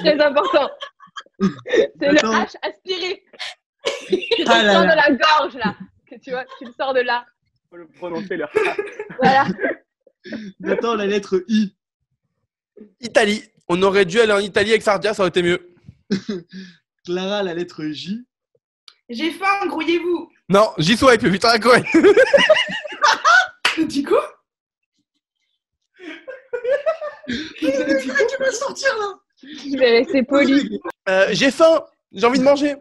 Très 0.00 0.20
important. 0.20 0.70
C'est 1.40 2.10
le. 2.10 2.16
H 2.18 2.56
aspiré. 2.62 3.22
Tu 4.08 4.44
Ah 4.48 4.62
là 4.62 4.72
sors 4.72 4.84
là. 4.84 4.92
de 4.92 4.96
la 4.96 5.10
gorge, 5.16 5.54
là. 5.56 5.76
Que 6.10 6.14
tu 6.18 6.30
vois, 6.30 6.44
tu 6.58 6.64
le 6.64 6.72
sors 6.72 6.94
de 6.94 7.00
là. 7.00 7.26
faut 7.68 7.76
le 7.76 7.86
prononcer 7.88 8.36
le 8.38 8.46
Voilà. 9.20 9.44
Maintenant, 10.60 10.94
la 10.94 11.06
lettre 11.06 11.44
I. 11.48 11.74
Italie. 13.00 13.42
On 13.68 13.82
aurait 13.82 14.04
dû 14.04 14.20
aller 14.20 14.32
en 14.32 14.38
Italie 14.38 14.70
avec 14.70 14.82
Sardia, 14.82 15.14
ça 15.14 15.22
aurait 15.22 15.28
été 15.28 15.42
mieux. 15.42 15.74
Clara, 17.04 17.42
la 17.42 17.54
lettre 17.54 17.84
J. 17.86 18.26
J'ai 19.08 19.30
faim, 19.30 19.66
grouillez-vous 19.66 20.28
Non, 20.48 20.70
j'y 20.78 20.96
suis 20.96 21.06
avec 21.06 21.22
le 21.22 21.30
Victoria 21.30 21.58
Cohen. 21.58 21.82
Du 23.86 24.02
coup 24.02 24.16
Tu 27.58 27.66
vas 28.40 28.50
sortir 28.52 28.88
là 28.98 29.20
Je 29.42 29.78
vais 29.78 29.98
rester 29.98 30.22
poli. 30.24 30.80
Euh, 31.08 31.28
J'ai 31.30 31.50
faim. 31.52 31.84
J'ai 32.12 32.26
envie 32.26 32.40
de 32.40 32.44
manger. 32.44 32.74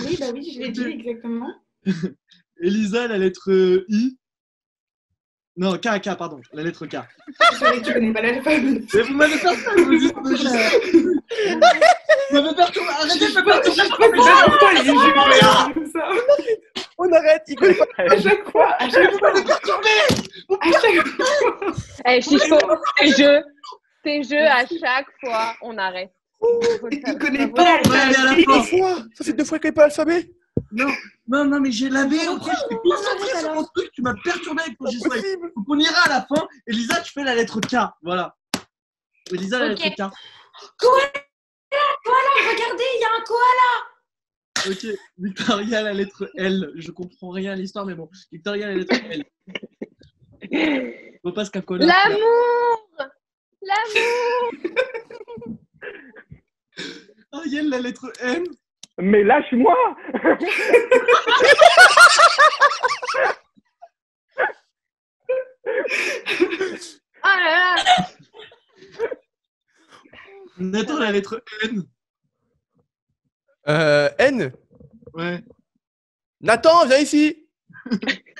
Oui, 0.00 0.16
bah 0.18 0.26
oui, 0.32 0.50
je 0.52 0.60
l'ai 0.60 0.70
dit 0.70 0.84
exactement. 0.84 1.52
Elisa, 2.60 3.06
la 3.06 3.18
lettre 3.18 3.84
I. 3.88 4.18
Non, 5.58 5.78
K, 5.78 5.98
K, 6.00 6.14
pardon. 6.18 6.38
La 6.52 6.62
lettre 6.62 6.84
K. 6.86 6.96
Je 7.52 7.56
savais 7.56 7.78
que 7.80 7.86
tu 7.86 7.92
connais 7.94 8.12
pas 8.12 8.20
l'alphabet. 8.20 8.82
Mais 8.92 9.02
vous 9.02 9.14
m'avez 9.14 9.38
fait 9.38 9.56
ça, 9.56 9.70
je 9.76 9.82
vous 9.82 9.98
dis. 9.98 10.12
Vous 10.12 10.20
m'avez 12.42 12.54
perturbé. 12.54 12.88
Arrêtez 13.00 13.18
de 13.20 13.24
me 13.34 13.42
perturber. 13.42 13.78
On 16.98 17.10
arrête. 17.12 17.42
Il 17.48 17.56
connaît 17.56 17.74
pas. 17.74 17.86
À 17.96 18.18
chaque 18.20 18.50
fois, 18.50 18.74
à 18.78 18.88
chaque 18.90 19.18
fois, 19.18 19.30
à 19.30 19.34
chaque 20.72 21.06
fois. 21.06 21.26
Eh, 22.06 22.20
Chicho, 22.20 22.58
tes 22.98 23.12
jeux, 23.12 23.42
tes 24.04 24.22
jeux, 24.24 24.46
à 24.46 24.66
chaque 24.66 25.06
fois, 25.24 25.54
on 25.62 25.78
arrête. 25.78 26.12
Il 26.90 27.00
connaît 27.18 27.48
pas 27.48 27.62
à 27.62 27.80
l'alphabet. 27.82 28.44
fin. 28.44 28.58
Deux 28.58 28.62
fois. 28.62 28.94
Ça 29.14 29.24
fait 29.24 29.32
deux 29.32 29.44
fois 29.44 29.58
qu'il 29.58 29.72
connaît 29.72 29.72
pas 29.72 29.86
l'alphabet. 29.86 30.28
Non, 30.76 30.92
non, 31.26 31.44
non, 31.46 31.60
mais 31.60 31.72
j'ai 31.72 31.88
lavé. 31.88 32.28
On 32.28 32.36
Après, 32.36 32.52
j'étais 32.60 32.76
concentré 32.82 33.40
sur 33.40 33.54
mon 33.54 33.64
truc. 33.64 33.90
Tu 33.92 34.02
m'as 34.02 34.12
perturbé 34.22 34.60
avec 34.62 34.76
ton 34.76 34.84
possible. 34.84 35.52
Donc, 35.56 35.64
on 35.68 35.78
ira 35.78 36.02
à 36.04 36.08
la 36.10 36.26
fin. 36.26 36.46
Elisa, 36.66 37.00
tu 37.00 37.14
fais 37.14 37.24
la 37.24 37.34
lettre 37.34 37.60
K. 37.60 37.76
Voilà. 38.02 38.36
Elisa, 39.32 39.58
la 39.58 39.68
lettre 39.68 39.82
K. 39.82 39.96
Koala 40.78 41.12
Koala 42.04 42.30
Regardez, 42.50 42.84
il 42.94 43.00
y 43.00 43.04
a 43.04 43.08
un 43.16 43.24
koala 43.24 43.72
Ok. 44.70 44.86
Victoria, 45.16 45.82
la 45.82 45.94
lettre 45.94 46.30
L. 46.36 46.70
Je 46.74 46.90
comprends 46.90 47.30
rien 47.30 47.52
à 47.52 47.56
l'histoire, 47.56 47.86
mais 47.86 47.94
bon. 47.94 48.10
Victoria, 48.30 48.66
la 48.66 48.74
lettre 48.74 48.94
L. 49.10 49.24
Faut 51.22 51.32
pas 51.32 51.46
ce 51.46 51.50
qu'un 51.50 51.62
collage. 51.62 51.88
L'amour 51.88 52.90
L'amour 53.62 54.52
Ariel, 57.32 57.70
la 57.70 57.80
lettre 57.80 58.12
M. 58.20 58.44
Mais 58.98 59.22
lâche-moi 59.22 59.74
Ah 67.22 67.36
là 67.36 67.74
là 67.76 68.06
On 70.58 70.72
attend 70.74 70.98
la 70.98 71.12
lettre 71.12 71.42
N. 71.64 71.82
Euh, 73.68 74.08
N. 74.18 74.52
Ouais. 75.12 75.42
Nathan, 76.40 76.86
viens 76.86 76.98
ici. 76.98 77.48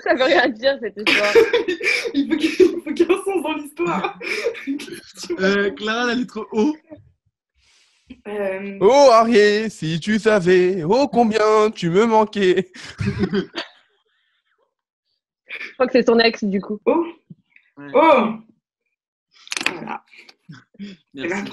Ça 0.03 0.15
veut 0.15 0.25
rien 0.25 0.49
dire 0.49 0.79
cette 0.81 0.97
histoire. 0.97 1.35
Il 2.15 2.31
faut 2.31 2.37
qu'il 2.37 2.51
il 2.51 2.83
faut 2.83 2.93
qu'il 2.95 3.07
y 3.07 3.11
ait 3.11 3.15
un 3.15 3.25
sens 3.25 3.43
dans 3.43 3.55
l'histoire. 3.55 4.19
Euh, 5.41 5.71
Clara, 5.71 6.07
la 6.07 6.15
lettre 6.15 6.47
O. 6.53 6.77
Euh, 8.29 8.79
Oh 8.81 9.09
Ariel, 9.13 9.71
si 9.71 9.99
tu 9.99 10.19
savais, 10.19 10.85
oh 10.85 11.09
combien 11.09 11.71
tu 11.75 11.91
me 11.91 12.05
manquais. 12.07 12.71
Je 15.49 15.73
crois 15.75 15.87
que 15.87 15.93
c'est 15.93 16.07
son 16.07 16.19
ex 16.19 16.45
du 16.45 16.61
coup. 16.61 16.79
oh, 16.87 17.05
Ouais. 17.79 17.89
oh. 17.95 18.29
Voilà, 19.73 20.03
Merci. 21.15 21.53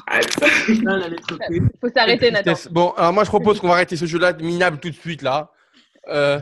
la 0.84 1.08
lettre 1.08 1.38
P. 1.50 1.62
Faut 1.82 1.90
s'arrêter 1.90 2.32
Nathan. 2.32 2.54
Bon, 2.72 2.92
alors 2.92 3.14
moi 3.14 3.24
je 3.24 3.30
propose 3.30 3.60
qu'on 3.60 3.68
va 3.68 3.74
arrêter 3.76 3.96
ce 3.96 4.06
jeu-là 4.06 4.34
minable 4.34 4.80
tout 4.80 4.90
de 4.90 4.96
suite 4.96 5.22
là. 5.22 5.52
Euh, 6.10 6.40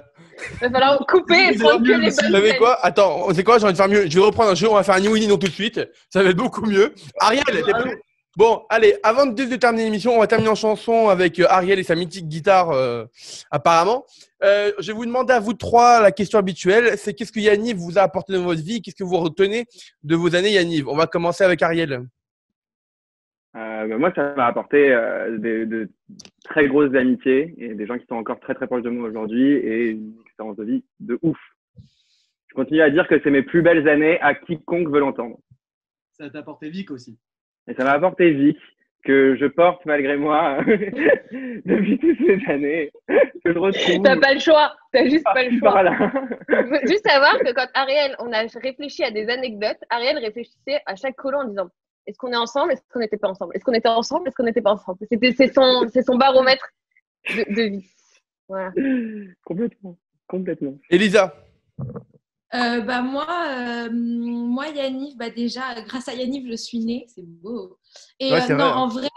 Il 0.53 0.57
va 0.59 0.71
falloir 0.71 1.05
couper 1.07 1.53
et 1.53 1.57
prendre 1.57 1.79
que 1.85 1.87
les 1.91 1.97
bonnes 1.97 2.09
vous 2.09 2.31
savez 2.31 2.57
quoi? 2.57 2.83
Attends, 2.85 3.31
c'est 3.33 3.43
quoi? 3.43 3.59
J'ai 3.59 3.65
envie 3.65 3.73
de 3.73 3.77
faire 3.77 3.87
mieux. 3.87 4.09
Je 4.09 4.19
vais 4.19 4.25
reprendre 4.25 4.49
un 4.51 4.55
jeu, 4.55 4.67
on 4.69 4.73
va 4.73 4.83
faire 4.83 4.95
un 4.95 4.99
New 4.99 5.15
non 5.27 5.37
tout 5.37 5.47
de 5.47 5.51
suite. 5.53 5.79
Ça 6.09 6.21
va 6.23 6.29
être 6.29 6.37
beaucoup 6.37 6.65
mieux. 6.65 6.93
Ariel, 7.19 7.43
t'es 7.45 7.61
prêt? 7.61 8.01
Bon, 8.37 8.63
allez, 8.69 8.95
avant 9.03 9.25
de, 9.25 9.43
de 9.43 9.55
terminer 9.57 9.83
l'émission, 9.83 10.15
on 10.15 10.19
va 10.19 10.27
terminer 10.27 10.49
en 10.49 10.55
chanson 10.55 11.09
avec 11.09 11.37
euh, 11.39 11.45
Ariel 11.49 11.79
et 11.79 11.83
sa 11.83 11.95
mythique 11.95 12.29
guitare, 12.29 12.71
euh, 12.71 13.03
apparemment. 13.51 14.05
Euh, 14.41 14.71
je 14.79 14.87
vais 14.87 14.93
vous 14.93 15.05
demander 15.05 15.33
à 15.33 15.41
vous 15.41 15.53
trois 15.53 16.01
la 16.01 16.13
question 16.13 16.39
habituelle. 16.39 16.97
C'est 16.97 17.13
qu'est-ce 17.13 17.33
que 17.33 17.41
Yanniv 17.41 17.75
vous 17.75 17.97
a 17.97 18.01
apporté 18.01 18.31
dans 18.31 18.43
votre 18.43 18.61
vie 18.61 18.81
Qu'est-ce 18.81 18.95
que 18.95 19.03
vous 19.03 19.17
retenez 19.17 19.65
de 20.03 20.15
vos 20.15 20.33
années 20.33 20.51
Yanniv 20.51 20.87
On 20.87 20.95
va 20.95 21.07
commencer 21.07 21.43
avec 21.43 21.61
Ariel. 21.61 22.05
Euh, 23.57 23.87
bah, 23.87 23.97
moi, 23.97 24.13
ça 24.15 24.33
m'a 24.35 24.45
apporté 24.45 24.93
euh, 24.93 25.37
de, 25.37 25.65
de 25.65 25.89
très 26.45 26.69
grosses 26.69 26.95
amitiés 26.95 27.53
et 27.57 27.75
des 27.75 27.85
gens 27.85 27.97
qui 27.97 28.05
sont 28.07 28.15
encore 28.15 28.39
très 28.39 28.55
très 28.55 28.65
proches 28.65 28.83
de 28.83 28.89
moi 28.89 29.09
aujourd'hui 29.09 29.51
et 29.51 29.89
une 29.89 30.15
expérience 30.25 30.55
de 30.55 30.63
vie 30.63 30.85
de 31.01 31.19
ouf. 31.21 31.37
Je 32.47 32.55
continue 32.55 32.81
à 32.81 32.89
dire 32.89 33.09
que 33.09 33.19
c'est 33.21 33.29
mes 33.29 33.43
plus 33.43 33.61
belles 33.61 33.89
années 33.89 34.21
à 34.21 34.35
quiconque 34.35 34.89
veut 34.89 35.01
l'entendre. 35.01 35.37
Ça 36.13 36.29
t'a 36.29 36.39
apporté 36.39 36.69
Vic 36.69 36.91
aussi. 36.91 37.17
Et 37.67 37.73
ça 37.73 37.83
m'a 37.83 37.91
apporté 37.91 38.31
Vic, 38.31 38.57
que 39.03 39.35
je 39.35 39.45
porte 39.45 39.85
malgré 39.85 40.17
moi 40.17 40.57
depuis 41.65 41.97
toutes 41.99 42.17
ces 42.17 42.51
années, 42.51 42.91
que 43.07 43.53
je 43.53 43.57
retrouve 43.57 44.03
T'as 44.03 44.19
pas 44.19 44.33
le 44.33 44.39
choix. 44.39 44.75
T'as 44.91 45.05
juste 45.05 45.23
pas 45.23 45.43
le 45.43 45.57
choix. 45.57 45.73
par-là. 45.73 46.11
Il 46.49 46.67
faut 46.69 46.87
juste 46.87 47.07
savoir 47.07 47.39
que 47.39 47.53
quand 47.53 47.67
Ariel, 47.73 48.15
on 48.19 48.31
a 48.31 48.43
réfléchi 48.61 49.03
à 49.03 49.11
des 49.11 49.29
anecdotes, 49.29 49.79
Ariel 49.89 50.17
réfléchissait 50.17 50.81
à 50.85 50.95
chaque 50.95 51.15
colo 51.15 51.39
en 51.39 51.45
disant 51.45 51.69
est-ce 52.07 52.17
qu'on 52.17 52.31
est 52.31 52.37
ensemble 52.37 52.73
Est-ce 52.73 52.81
qu'on 52.91 52.99
n'était 52.99 53.17
pas 53.17 53.29
ensemble? 53.29 53.55
Est-ce 53.55 53.63
qu'on 53.63 53.73
était 53.73 53.89
ensemble 53.89 54.27
Est-ce 54.27 54.35
qu'on 54.35 54.43
n'était 54.43 54.61
pas 54.61 54.73
ensemble? 54.73 54.97
C'était 55.09 55.31
c'est 55.33 55.53
son 55.53 55.87
c'est 55.87 56.01
son 56.01 56.17
baromètre 56.17 56.67
de, 57.29 57.53
de 57.53 57.61
vie. 57.69 57.85
Voilà. 58.47 58.71
complètement, 59.45 59.97
complètement. 60.27 60.77
Elisa. 60.89 61.33
Euh, 62.53 62.81
bah 62.81 63.01
moi, 63.01 63.27
euh, 63.47 63.89
moi 63.91 64.67
Yaniv, 64.67 65.15
bah 65.15 65.29
déjà, 65.29 65.81
grâce 65.83 66.09
à 66.09 66.13
Yaniv, 66.13 66.49
je 66.49 66.57
suis 66.57 66.79
née, 66.79 67.05
c'est 67.07 67.25
beau. 67.25 67.77
Et 68.19 68.31
Ouais, 68.31 68.51
euh, 68.51 68.55
non, 68.55 68.57
vrai, 68.57 68.67
hein. 68.67 68.75
en 68.75 68.87
vrai, 68.87 69.09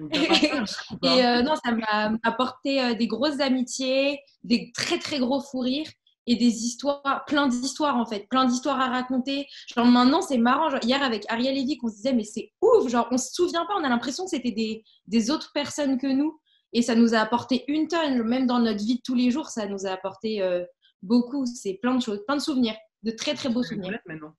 et 1.02 1.26
euh, 1.26 1.42
non, 1.42 1.54
ça 1.62 1.72
m'a 1.72 2.12
apporté 2.22 2.82
euh, 2.82 2.94
des 2.94 3.06
grosses 3.06 3.40
amitiés, 3.40 4.20
des 4.44 4.72
très 4.72 4.98
très 4.98 5.18
gros 5.18 5.40
fous 5.40 5.60
rires 5.60 5.90
et 6.26 6.36
des 6.36 6.64
histoires, 6.64 7.24
plein 7.26 7.48
d'histoires 7.48 7.96
en 7.96 8.06
fait, 8.06 8.26
plein 8.28 8.44
d'histoires 8.44 8.80
à 8.80 8.88
raconter. 8.88 9.46
Genre 9.74 9.86
maintenant, 9.86 10.22
c'est 10.22 10.38
marrant. 10.38 10.70
Genre, 10.70 10.80
hier 10.82 11.02
avec 11.02 11.24
Ariel 11.28 11.56
et 11.58 11.64
Vic, 11.64 11.82
on 11.82 11.88
se 11.88 11.96
disait 11.96 12.12
mais 12.12 12.24
c'est 12.24 12.52
ouf. 12.62 12.88
Genre 12.88 13.08
on 13.10 13.18
se 13.18 13.32
souvient 13.32 13.64
pas, 13.66 13.74
on 13.78 13.84
a 13.84 13.88
l'impression 13.88 14.24
que 14.24 14.30
c'était 14.30 14.52
des, 14.52 14.84
des 15.06 15.30
autres 15.30 15.52
personnes 15.52 15.98
que 15.98 16.06
nous 16.06 16.38
et 16.72 16.82
ça 16.82 16.94
nous 16.94 17.14
a 17.14 17.18
apporté 17.18 17.64
une 17.68 17.88
tonne. 17.88 18.22
Même 18.22 18.46
dans 18.46 18.60
notre 18.60 18.78
vie 18.78 18.96
de 18.96 19.02
tous 19.04 19.14
les 19.14 19.30
jours, 19.30 19.48
ça 19.48 19.66
nous 19.66 19.86
a 19.86 19.90
apporté 19.90 20.40
euh, 20.42 20.64
beaucoup. 21.02 21.46
C'est 21.46 21.74
plein 21.74 21.94
de 21.96 22.02
choses, 22.02 22.24
plein 22.26 22.36
de 22.36 22.40
souvenirs, 22.42 22.76
de 23.02 23.10
très 23.10 23.34
très 23.34 23.48
beaux 23.48 23.62
une 23.62 23.66
souvenirs. 23.68 23.86
omelette 23.88 24.06
maintenant. 24.06 24.34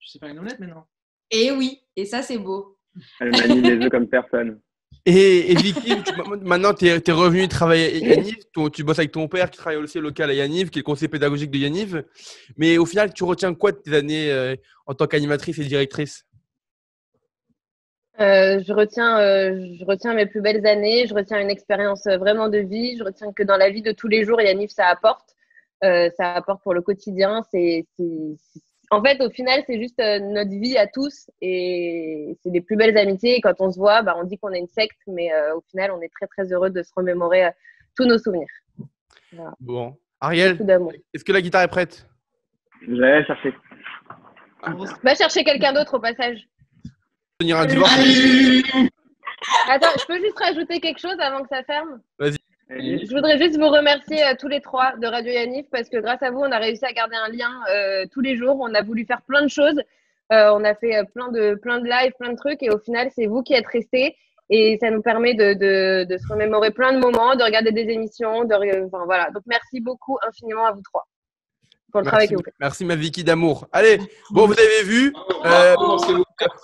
Tu 0.00 0.08
sais 0.08 0.18
faire 0.18 0.28
une 0.28 0.38
omelette 0.38 0.58
maintenant. 0.60 0.86
Et 1.30 1.50
oui, 1.52 1.80
et 1.96 2.04
ça 2.06 2.22
c'est 2.22 2.38
beau. 2.38 2.78
Elle 3.20 3.30
manie 3.30 3.60
les 3.60 3.84
œufs 3.84 3.90
comme 3.90 4.08
personne. 4.08 4.60
Et, 5.04 5.52
et 5.52 5.54
Vicky, 5.54 6.02
tu- 6.02 6.12
maintenant 6.42 6.74
tu 6.74 6.86
es, 6.86 7.12
revenu 7.12 7.46
travailler 7.48 7.86
à 8.10 8.14
Yaniv, 8.14 8.36
tu, 8.54 8.70
tu 8.70 8.84
bosses 8.84 8.98
avec 8.98 9.12
ton 9.12 9.28
père 9.28 9.50
qui 9.50 9.56
travaille 9.58 9.78
aussi 9.78 9.98
au 9.98 10.00
local 10.02 10.28
à 10.28 10.34
Yaniv, 10.34 10.70
qui 10.70 10.78
est 10.78 10.80
le 10.80 10.84
conseiller 10.84 11.08
pédagogique 11.08 11.50
de 11.50 11.58
Yaniv. 11.58 12.04
Mais 12.56 12.76
au 12.78 12.84
final, 12.84 13.12
tu 13.14 13.24
retiens 13.24 13.54
quoi 13.54 13.72
de 13.72 13.76
tes 13.78 13.94
années 13.94 14.30
euh, 14.30 14.54
en 14.86 14.94
tant 14.94 15.06
qu'animatrice 15.06 15.58
et 15.58 15.64
directrice? 15.64 16.26
Euh, 18.20 18.60
je 18.66 18.72
retiens 18.72 19.20
euh, 19.20 19.74
je 19.78 19.84
retiens 19.84 20.12
mes 20.14 20.26
plus 20.26 20.40
belles 20.40 20.66
années. 20.66 21.06
Je 21.06 21.14
retiens 21.14 21.40
une 21.40 21.50
expérience 21.50 22.04
vraiment 22.04 22.48
de 22.48 22.58
vie. 22.58 22.96
Je 22.98 23.04
retiens 23.04 23.32
que 23.32 23.42
dans 23.44 23.56
la 23.56 23.70
vie 23.70 23.82
de 23.82 23.92
tous 23.92 24.08
les 24.08 24.24
jours, 24.24 24.40
Yannick, 24.40 24.70
ça 24.72 24.86
apporte. 24.88 25.36
Euh, 25.84 26.10
ça 26.16 26.32
apporte 26.32 26.62
pour 26.62 26.74
le 26.74 26.82
quotidien. 26.82 27.42
C'est 27.50 27.86
en 28.90 29.02
fait, 29.02 29.20
au 29.22 29.30
final, 29.30 29.62
c'est 29.66 29.78
juste 29.78 30.00
euh, 30.00 30.18
notre 30.18 30.50
vie 30.50 30.78
à 30.78 30.86
tous 30.86 31.30
et 31.42 32.36
c'est 32.42 32.50
les 32.50 32.62
plus 32.62 32.76
belles 32.76 32.96
amitiés. 32.96 33.36
Et 33.36 33.40
quand 33.40 33.60
on 33.60 33.70
se 33.70 33.78
voit, 33.78 34.02
bah, 34.02 34.14
on 34.16 34.24
dit 34.24 34.38
qu'on 34.38 34.52
est 34.52 34.58
une 34.58 34.68
secte, 34.68 34.98
mais 35.06 35.32
euh, 35.32 35.56
au 35.56 35.60
final, 35.70 35.90
on 35.90 36.00
est 36.00 36.08
très 36.08 36.26
très 36.26 36.52
heureux 36.52 36.70
de 36.70 36.82
se 36.82 36.90
remémorer 36.96 37.44
euh, 37.44 37.50
tous 37.96 38.06
nos 38.06 38.18
souvenirs. 38.18 38.48
Bon. 39.60 39.96
Ariel, 40.20 40.58
est-ce 41.14 41.22
que 41.22 41.32
la 41.32 41.42
guitare 41.42 41.62
est 41.62 41.68
prête? 41.68 42.08
J'allais 42.88 43.24
chercher. 43.24 43.54
Va 45.04 45.14
chercher 45.14 45.44
quelqu'un 45.44 45.72
d'autre 45.72 45.94
au 45.94 46.00
passage. 46.00 46.48
Tenir 47.38 47.58
un 47.58 47.66
divorce 47.66 47.94
Attends, 49.68 49.94
je 50.00 50.06
peux 50.06 50.18
juste 50.18 50.38
rajouter 50.38 50.80
quelque 50.80 50.98
chose 50.98 51.16
avant 51.20 51.42
que 51.42 51.48
ça 51.48 51.62
ferme? 51.62 52.00
Allez. 52.18 52.36
Je 52.70 53.14
voudrais 53.14 53.38
juste 53.38 53.58
vous 53.58 53.68
remercier 53.68 54.22
euh, 54.24 54.34
tous 54.38 54.48
les 54.48 54.60
trois 54.60 54.92
de 55.00 55.06
Radio 55.06 55.32
Yanif 55.32 55.66
parce 55.70 55.88
que 55.88 55.96
grâce 55.98 56.22
à 56.22 56.30
vous, 56.30 56.40
on 56.40 56.52
a 56.52 56.58
réussi 56.58 56.84
à 56.84 56.92
garder 56.92 57.16
un 57.16 57.30
lien 57.32 57.50
euh, 57.70 58.04
tous 58.12 58.20
les 58.20 58.36
jours. 58.36 58.56
On 58.60 58.74
a 58.74 58.82
voulu 58.82 59.04
faire 59.06 59.22
plein 59.22 59.42
de 59.42 59.48
choses. 59.48 59.80
Euh, 60.32 60.50
on 60.52 60.62
a 60.64 60.74
fait 60.74 60.96
euh, 60.96 61.04
plein 61.14 61.28
de, 61.30 61.54
plein 61.54 61.78
de 61.80 61.86
lives, 61.86 62.12
plein 62.18 62.32
de 62.32 62.36
trucs. 62.36 62.62
Et 62.62 62.70
au 62.70 62.78
final, 62.78 63.10
c'est 63.14 63.26
vous 63.26 63.42
qui 63.42 63.54
êtes 63.54 63.66
restés. 63.66 64.16
Et 64.50 64.78
ça 64.80 64.90
nous 64.90 65.02
permet 65.02 65.34
de, 65.34 65.54
de, 65.54 66.04
de 66.04 66.18
se 66.18 66.26
remémorer 66.30 66.70
plein 66.70 66.92
de 66.92 66.98
moments, 66.98 67.34
de 67.36 67.42
regarder 67.42 67.72
des 67.72 67.90
émissions. 67.90 68.44
De, 68.44 68.54
enfin, 68.86 69.04
voilà. 69.06 69.30
Donc, 69.30 69.42
merci 69.46 69.80
beaucoup 69.80 70.18
infiniment 70.26 70.66
à 70.66 70.72
vous 70.72 70.82
trois 70.82 71.06
pour 71.90 72.00
le 72.02 72.06
travail 72.06 72.24
Merci, 72.26 72.34
que 72.34 72.38
vous 72.38 72.44
faites. 72.44 72.54
merci 72.60 72.84
ma 72.84 72.96
Vicky 72.96 73.24
d'amour. 73.24 73.66
Allez, 73.72 73.98
bon, 74.30 74.46
vous 74.46 74.52
avez 74.52 74.82
vu, 74.84 75.14
euh, 75.46 75.74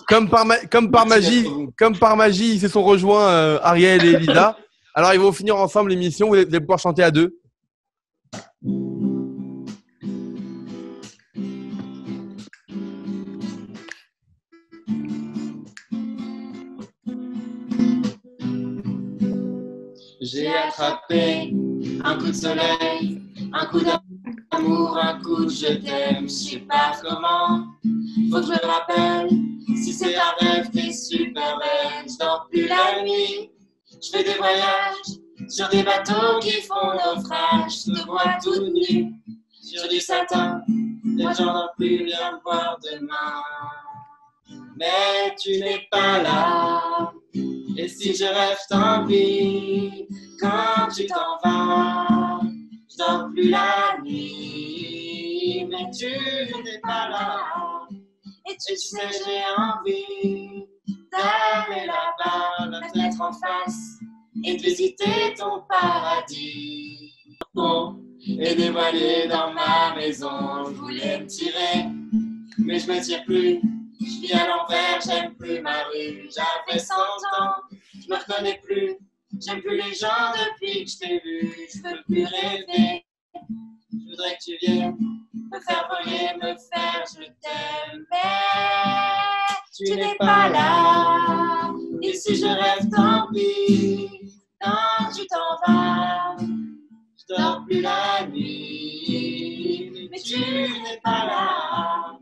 comme, 0.07 0.29
par 0.29 0.45
ma- 0.45 0.59
comme 0.67 0.91
par 0.91 1.07
magie, 1.07 1.47
comme 1.79 1.97
par 1.97 2.15
magie, 2.15 2.53
ils 2.53 2.59
se 2.59 2.67
sont 2.67 2.83
rejoints 2.83 3.27
euh, 3.31 3.57
Ariel 3.63 4.05
et 4.05 4.11
Elisa. 4.13 4.55
Alors 4.97 5.13
ils 5.13 5.19
vont 5.19 5.33
finir 5.33 5.57
ensemble 5.57 5.89
l'émission. 5.89 6.29
Vous 6.29 6.35
allez 6.35 6.59
pouvoir 6.61 6.79
chanter 6.79 7.03
à 7.03 7.11
deux. 7.11 7.37
J'ai 20.21 20.47
attrapé 20.47 21.53
un 22.03 22.17
coup 22.17 22.27
de 22.27 22.31
soleil, 22.31 23.21
un 23.53 23.65
coup 23.65 23.81
d'amour, 23.81 24.97
un 24.97 25.21
coup 25.21 25.43
de 25.43 25.49
je 25.49 25.73
t'aime, 25.73 26.23
je 26.23 26.33
sais 26.33 26.59
pas 26.59 26.93
comment. 27.03 27.65
Faut 28.31 28.39
que 28.39 28.43
je 28.43 28.51
me 28.51 28.65
rappelle, 28.65 29.29
si 29.75 29.91
c'est 29.93 30.15
un 30.15 30.33
rêve, 30.39 30.69
t'es 30.71 30.93
super 30.93 31.59
belle. 31.59 32.09
Je 32.09 32.17
dors 32.17 32.47
plus 32.49 32.67
la 32.67 33.03
nuit, 33.03 33.51
je 34.05 34.17
fais 34.17 34.23
des 34.23 34.33
voyages 34.33 35.49
sur 35.49 35.67
des 35.69 35.83
bateaux 35.83 36.39
qui 36.39 36.61
font 36.61 36.93
naufrage. 36.93 37.85
Je 37.85 37.93
te 37.93 38.05
vois 38.05 38.37
toute 38.43 38.73
nue 38.73 39.13
sur 39.61 39.87
du 39.87 39.99
satin, 39.99 40.61
les 41.03 41.33
gens 41.33 41.53
n'ont 41.53 41.69
plus 41.77 42.03
bien 42.05 42.33
me 42.33 42.41
voir 42.43 42.77
demain. 42.83 43.41
Mais 44.77 45.35
tu 45.41 45.59
n'es 45.59 45.87
pas 45.89 46.21
là. 46.21 47.11
Et 47.77 47.87
si 47.87 48.15
je 48.15 48.25
rêve 48.25 48.59
tant 48.69 49.05
pis, 49.05 50.07
quand 50.39 50.87
tu 50.95 51.07
t'en 51.07 51.37
vas, 51.43 52.41
je 52.89 52.97
dors 52.97 53.29
plus 53.33 53.49
la 53.49 53.97
nuit, 54.03 55.67
mais 55.69 55.89
tu 55.97 56.07
n'es 56.63 56.79
pas 56.83 57.09
là. 57.09 57.87
Et 58.47 58.55
tu 58.65 58.77
sais, 58.77 59.09
j'ai 59.11 59.41
envie 59.57 60.67
d'aller 61.11 61.85
là-bas, 61.87 62.67
la 62.69 62.87
fenêtre 62.87 63.21
en 63.21 63.31
face, 63.33 63.94
et 64.45 64.57
visiter 64.57 65.33
ton 65.37 65.61
paradis. 65.69 67.11
Bon, 67.53 67.99
et 68.27 68.55
dévoiler 68.55 69.27
dans 69.27 69.51
ma 69.53 69.95
maison, 69.95 70.65
je 70.65 70.71
voulais 70.71 71.19
me 71.19 71.25
tirer, 71.25 71.85
mais 72.59 72.79
je 72.79 72.87
me 72.91 73.01
tire 73.01 73.23
plus. 73.25 73.59
Je 74.01 74.21
vis 74.21 74.33
à 74.33 74.47
l'envers, 74.47 74.99
j'aime 75.05 75.33
plus 75.35 75.61
ma 75.61 75.83
rue. 75.83 76.29
J'avais 76.29 76.79
100 76.79 76.93
ans, 76.95 77.55
je 77.93 78.09
me 78.09 78.17
reconnais 78.17 78.59
plus. 78.63 78.97
J'aime 79.45 79.61
plus 79.61 79.77
les 79.77 79.93
gens 79.93 80.31
depuis 80.33 80.85
que 80.85 80.91
je 80.91 80.97
t'ai 80.97 81.19
vu. 81.19 81.55
Je 81.73 81.81
veux 81.81 82.03
plus 82.05 82.25
rêver. 82.25 83.05
Je 83.91 84.09
voudrais 84.09 84.37
que 84.37 84.43
tu 84.43 84.57
viennes 84.61 84.95
me 85.51 85.59
faire 85.59 85.87
voler, 85.89 86.33
me 86.37 86.55
faire 86.55 87.03
je 87.07 87.25
t'aime. 87.41 88.05
Mais 88.11 89.55
tu 89.75 89.95
n'es 89.95 90.15
pas 90.15 90.49
là. 90.49 91.73
Et 92.01 92.13
si 92.13 92.35
je 92.35 92.45
rêve, 92.45 92.89
tant 92.89 93.27
pis. 93.33 94.24
Non, 94.65 95.11
tu 95.15 95.27
t'en 95.27 95.55
vas. 95.67 96.35
Je 96.39 97.35
dors 97.35 97.63
plus 97.65 97.81
la 97.81 98.25
nuit. 98.27 100.09
Mais 100.11 100.19
tu 100.19 100.39
n'es 100.39 100.99
pas 101.03 101.25
là. 101.25 102.17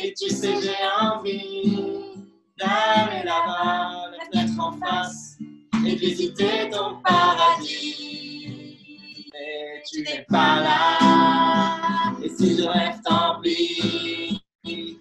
Et 0.00 0.14
tu 0.14 0.28
sais, 0.28 0.54
j'ai 0.62 0.76
envie 1.00 2.14
d'aller 2.56 3.24
là-bas, 3.24 4.10
la 4.16 4.24
fenêtre 4.26 4.60
en 4.60 4.72
face, 4.72 5.38
et 5.84 5.94
visiter 5.96 6.70
ton 6.70 7.00
paradis. 7.02 8.06
Mais 9.32 9.82
tu 9.90 10.02
n'es 10.02 10.24
pas 10.28 10.60
là. 10.60 12.14
Et 12.22 12.28
si 12.28 12.58
je 12.58 12.62
rêve, 12.62 13.00
tant 13.04 13.40
pis. 13.40 14.40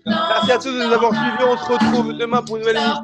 Merci 0.05 0.51
à 0.51 0.57
tous 0.57 0.71
de 0.71 0.83
nous 0.83 0.93
avoir 0.93 1.13
suivis. 1.13 1.43
On 1.43 1.57
se 1.57 1.71
retrouve 1.71 2.13
demain 2.13 2.41
pour 2.41 2.55
une 2.57 2.62
nouvelle 2.63 2.77
émission. 2.77 3.03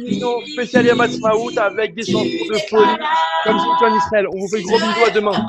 Émission 0.00 0.40
spéciale 0.46 0.86
Yamat 0.86 1.18
Maout 1.20 1.56
avec 1.58 1.94
des 1.94 2.04
chansons 2.04 2.24
de 2.24 2.58
folie 2.68 2.96
comme 3.44 3.58
c'est 3.58 3.84
en 3.86 3.96
Israël. 3.96 4.26
On 4.32 4.38
vous 4.38 4.48
fait 4.48 4.62
gros 4.62 4.78
bisous 4.78 5.04
à 5.06 5.10
demain. 5.10 5.46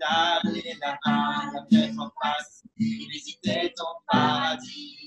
La 0.00 0.40
fenêtre 3.44 3.84
en 3.84 3.94
paradis. 4.10 5.01